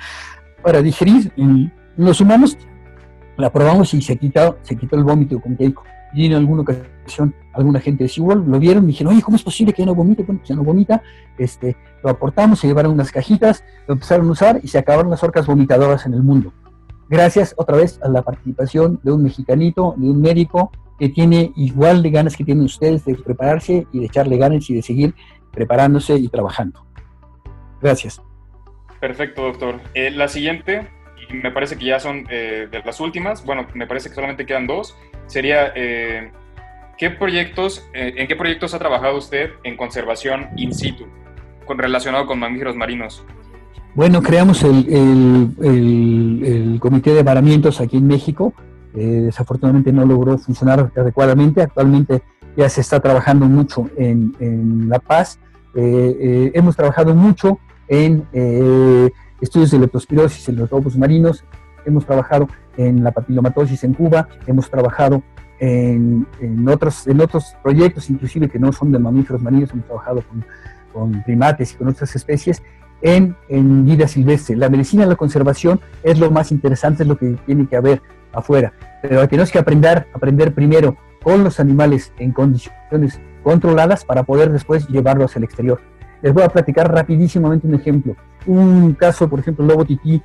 [0.62, 2.56] para digerir en los humanos,
[3.36, 5.84] la probamos y se quitó, se quitó el vómito con Keiko.
[6.14, 9.42] Y en alguna ocasión alguna gente de SeaWorld lo vieron y dijeron, oye, ¿cómo es
[9.42, 10.22] posible que ya no vomite?
[10.22, 11.02] Bueno, pues ya no vomita,
[11.36, 15.22] este, lo aportamos, se llevaron unas cajitas, lo empezaron a usar y se acabaron las
[15.22, 16.52] orcas vomitadoras en el mundo.
[17.08, 22.02] Gracias otra vez a la participación de un mexicanito, de un médico, que tiene igual
[22.02, 25.14] de ganas que tienen ustedes de prepararse y de echarle ganas y de seguir
[25.52, 26.84] preparándose y trabajando.
[27.80, 28.20] Gracias.
[29.00, 29.80] Perfecto, doctor.
[29.94, 30.88] Eh, la siguiente,
[31.28, 34.44] y me parece que ya son eh, de las últimas, bueno, me parece que solamente
[34.44, 34.96] quedan dos,
[35.26, 36.32] sería, eh,
[36.96, 41.06] ¿qué proyectos, ¿en qué proyectos ha trabajado usted en conservación in situ,
[41.64, 43.24] con, relacionado con mamíferos marinos?
[43.94, 44.86] Bueno, creamos el,
[45.60, 48.52] el, el comité de varamientos aquí en México,
[48.92, 51.62] desafortunadamente no logró funcionar adecuadamente.
[51.62, 52.22] Actualmente
[52.58, 55.38] ya se está trabajando mucho en, La Paz.
[55.74, 59.10] Eh, eh, hemos trabajado mucho en eh,
[59.40, 61.44] estudios de leptospirosis en los lobos marinos.
[61.84, 64.28] Hemos trabajado en la papilomatosis en Cuba.
[64.46, 65.22] Hemos trabajado
[65.60, 66.26] en,
[66.68, 69.70] otros, en otros proyectos, inclusive que no son de mamíferos marinos.
[69.70, 70.22] Hemos trabajado
[70.92, 72.62] con, primates y con otras especies.
[73.00, 74.56] En, en, vida silvestre.
[74.56, 78.02] La medicina de la conservación es lo más interesante, es lo que tiene que haber
[78.32, 78.72] afuera.
[79.02, 84.88] Pero tenemos que aprender, aprender primero con los animales en condiciones controladas para poder después
[84.88, 85.80] llevarlos al exterior.
[86.22, 88.16] Les voy a platicar rapidísimamente un ejemplo.
[88.46, 90.20] Un caso, por ejemplo, el lobo tití,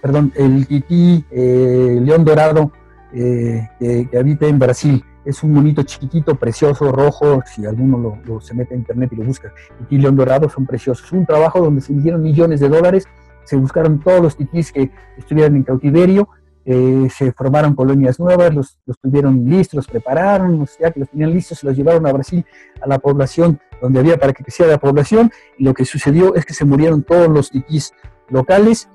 [0.00, 2.72] perdón, el tití eh, león dorado
[3.12, 5.04] eh, que, habita en Brasil.
[5.24, 7.42] Es un monito chiquitito, precioso, rojo.
[7.46, 11.10] Si alguno lo, se mete a internet y lo busca, tití león dorado son preciosos.
[11.12, 13.06] Un trabajo donde se dieron millones de dólares.
[13.44, 16.28] Se buscaron todos los titís que estuvieran en cautiverio
[16.68, 21.60] eh, se formaron colonias nuevas, los, tuvieron listos, los prepararon, ya que los tenían listos,
[21.60, 22.44] se los llevaron a Brasil,
[22.82, 26.44] a la población donde había para que creciera la población, y lo que sucedió es
[26.44, 27.92] que se murieron todos los tiquís
[28.28, 28.88] locales,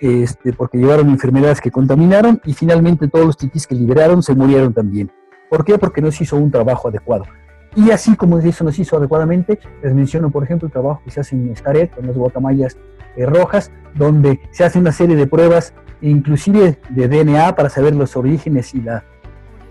[0.00, 4.74] este, porque llevaron enfermedades que contaminaron, y finalmente todos los tiquís que liberaron se murieron
[4.74, 5.12] también.
[5.48, 5.78] ¿Por qué?
[5.78, 7.24] Porque no se hizo un trabajo adecuado.
[7.76, 11.12] Y así como eso no se hizo adecuadamente, les menciono, por ejemplo, el trabajo que
[11.12, 12.76] se hace en Escaret, con las guacamayas
[13.16, 18.16] eh, rojas, donde se hace una serie de pruebas inclusive de DNA para saber los
[18.16, 19.04] orígenes y la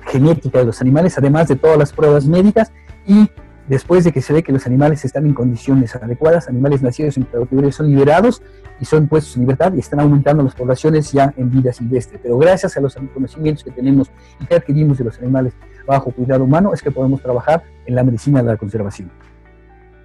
[0.07, 2.71] genética de los animales, además de todas las pruebas médicas
[3.05, 3.29] y
[3.67, 7.23] después de que se ve que los animales están en condiciones adecuadas, animales nacidos en
[7.23, 8.41] cautiverio son liberados
[8.79, 12.19] y son puestos en libertad y están aumentando las poblaciones ya en vida silvestre.
[12.21, 14.09] Pero gracias a los conocimientos que tenemos
[14.39, 15.53] y que adquirimos de los animales
[15.85, 19.11] bajo cuidado humano es que podemos trabajar en la medicina de la conservación.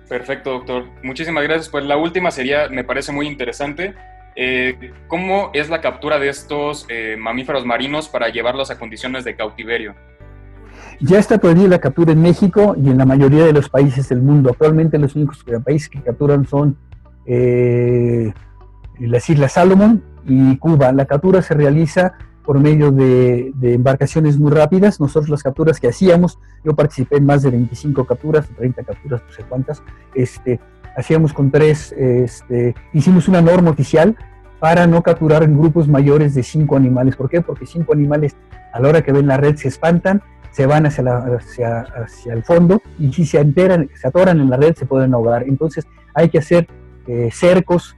[0.09, 0.85] Perfecto, doctor.
[1.03, 1.69] Muchísimas gracias.
[1.69, 3.95] Pues la última sería, me parece muy interesante,
[4.37, 9.35] eh, ¿Cómo es la captura de estos eh, mamíferos marinos para llevarlos a condiciones de
[9.35, 9.95] cautiverio?
[11.01, 14.21] Ya está prohibida la captura en México y en la mayoría de los países del
[14.21, 14.51] mundo.
[14.51, 16.77] Actualmente los únicos países que capturan son
[17.25, 18.33] eh,
[19.01, 20.93] las Islas Salomón y Cuba.
[20.93, 22.13] La captura se realiza
[22.47, 25.01] por medio de, embarcaciones muy rápidas.
[25.01, 29.33] Nosotros las capturas que hacíamos, yo participé en más de 25 capturas, 30 capturas, no
[29.33, 29.83] sé cuántas,
[30.15, 30.61] este,
[30.97, 34.17] hacíamos con tres, este, hicimos una norma oficial
[34.61, 37.17] para no capturar en grupos mayores de cinco animales.
[37.17, 37.43] ¿Por qué?
[37.43, 38.37] Porque cinco animales
[38.73, 42.81] a la hora que ven la red se espantan, se van hacia, hacia, el fondo
[42.99, 45.43] y si se enteran, se atoran en la red, se pueden ahogar.
[45.43, 46.69] Entonces hay que hacer
[47.07, 47.97] eh, cercos,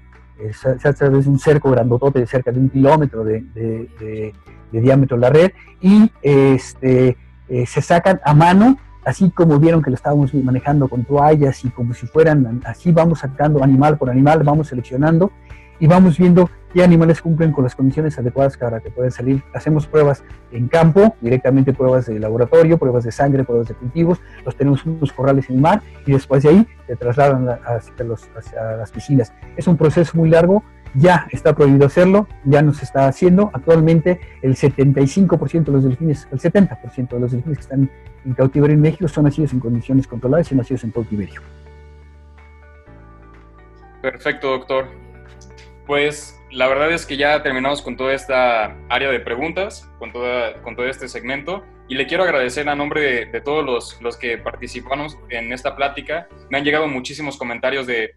[0.52, 4.32] se hace un cerco grandotote de cerca de un kilómetro de, de,
[4.70, 7.16] diámetro la red y este,
[7.48, 11.70] eh, se sacan a mano así como vieron que lo estábamos manejando con toallas y
[11.70, 15.32] como si fueran, así vamos sacando animal por animal, vamos seleccionando
[15.80, 19.42] y vamos viendo qué animales cumplen con las condiciones adecuadas para que puedan salir.
[19.54, 20.22] Hacemos pruebas
[20.52, 24.92] en campo, directamente pruebas de laboratorio, pruebas de sangre, pruebas de cultivos, los tenemos en
[24.92, 29.32] unos corrales en el mar y después de ahí se trasladan hacia, los, las piscinas.
[29.56, 30.62] Es un proceso muy largo,
[30.94, 33.50] ya está prohibido hacerlo, ya no se está haciendo.
[33.52, 37.90] Actualmente el 75% de los delfines, el 70% de los delfines que están
[38.24, 41.40] en cautiverio en México son nacidos en condiciones controladas y nacidos en cautiverio.
[44.02, 44.86] Perfecto, doctor.
[45.86, 50.62] Pues la verdad es que ya terminamos con toda esta área de preguntas, con, toda,
[50.62, 51.64] con todo este segmento.
[51.88, 56.28] Y le quiero agradecer a nombre de, todos los, los, que participamos en esta plática.
[56.50, 58.14] Me han llegado muchísimos comentarios de,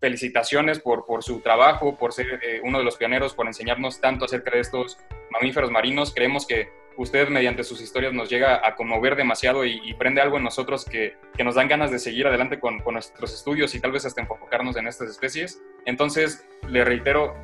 [0.00, 4.24] felicitaciones por, por, su trabajo, por ser eh, uno de los pioneros, por enseñarnos tanto
[4.24, 4.98] acerca de estos
[5.30, 6.12] mamíferos marinos.
[6.12, 10.44] Creemos que usted mediante sus historias nos llega a conmover demasiado y, prende algo en
[10.44, 13.92] nosotros que, que, nos dan ganas de seguir adelante con, con, nuestros estudios y tal
[13.92, 15.62] vez hasta enfocarnos en estas especies.
[15.84, 17.34] Entonces, le reitero,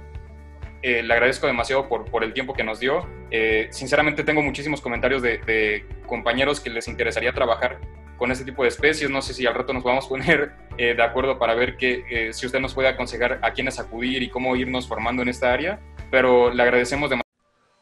[0.83, 3.07] eh, le agradezco demasiado por, por, el tiempo que nos dio.
[3.31, 7.81] Eh, sinceramente, tengo muchísimos comentarios de, de, compañeros que les interesaría trabajar
[8.17, 9.11] con este tipo de especies.
[9.11, 12.31] No sé si al rato nos vamos a poner eh, de acuerdo para ver que,
[12.33, 15.81] si usted nos puede aconsejar a quiénes acudir y cómo irnos formando en esta área,
[16.11, 17.28] pero le agradecemos demasiado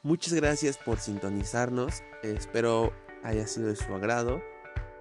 [0.06, 2.92] Muchas gracias por sintonizarnos, espero
[3.24, 4.40] haya sido de su agrado.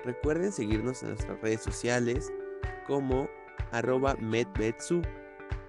[0.04, 2.34] Recuerden seguirnos en nuestras redes sociales
[2.88, 3.30] como
[3.72, 5.04] arroba medvedzu,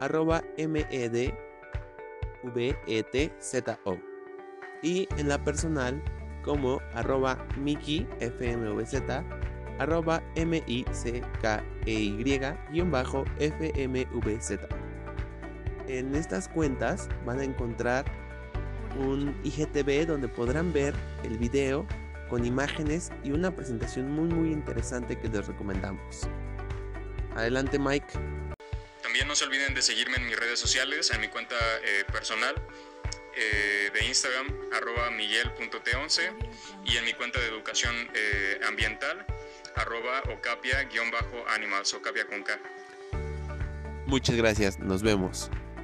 [0.00, 1.34] arroba m e d
[2.44, 3.98] v e t z o
[4.82, 6.02] y en la personal
[6.42, 9.02] como arroba miki fmvz
[9.78, 14.58] arroba m i c k e bajo fmvz.
[15.88, 18.25] En estas cuentas van a encontrar
[18.98, 20.94] un IGTV donde podrán ver
[21.24, 21.86] el video
[22.28, 26.28] con imágenes y una presentación muy muy interesante que les recomendamos.
[27.35, 28.06] Adelante Mike.
[29.02, 31.55] También no se olviden de seguirme en mis redes sociales, en mi cuenta
[31.85, 32.55] eh, personal
[33.35, 36.32] eh, de Instagram, arroba miguel.t11
[36.86, 39.24] y en mi cuenta de educación eh, ambiental,
[39.74, 42.59] arroba ocapia-animals, ocapia con K.
[44.06, 45.51] Muchas gracias, nos vemos.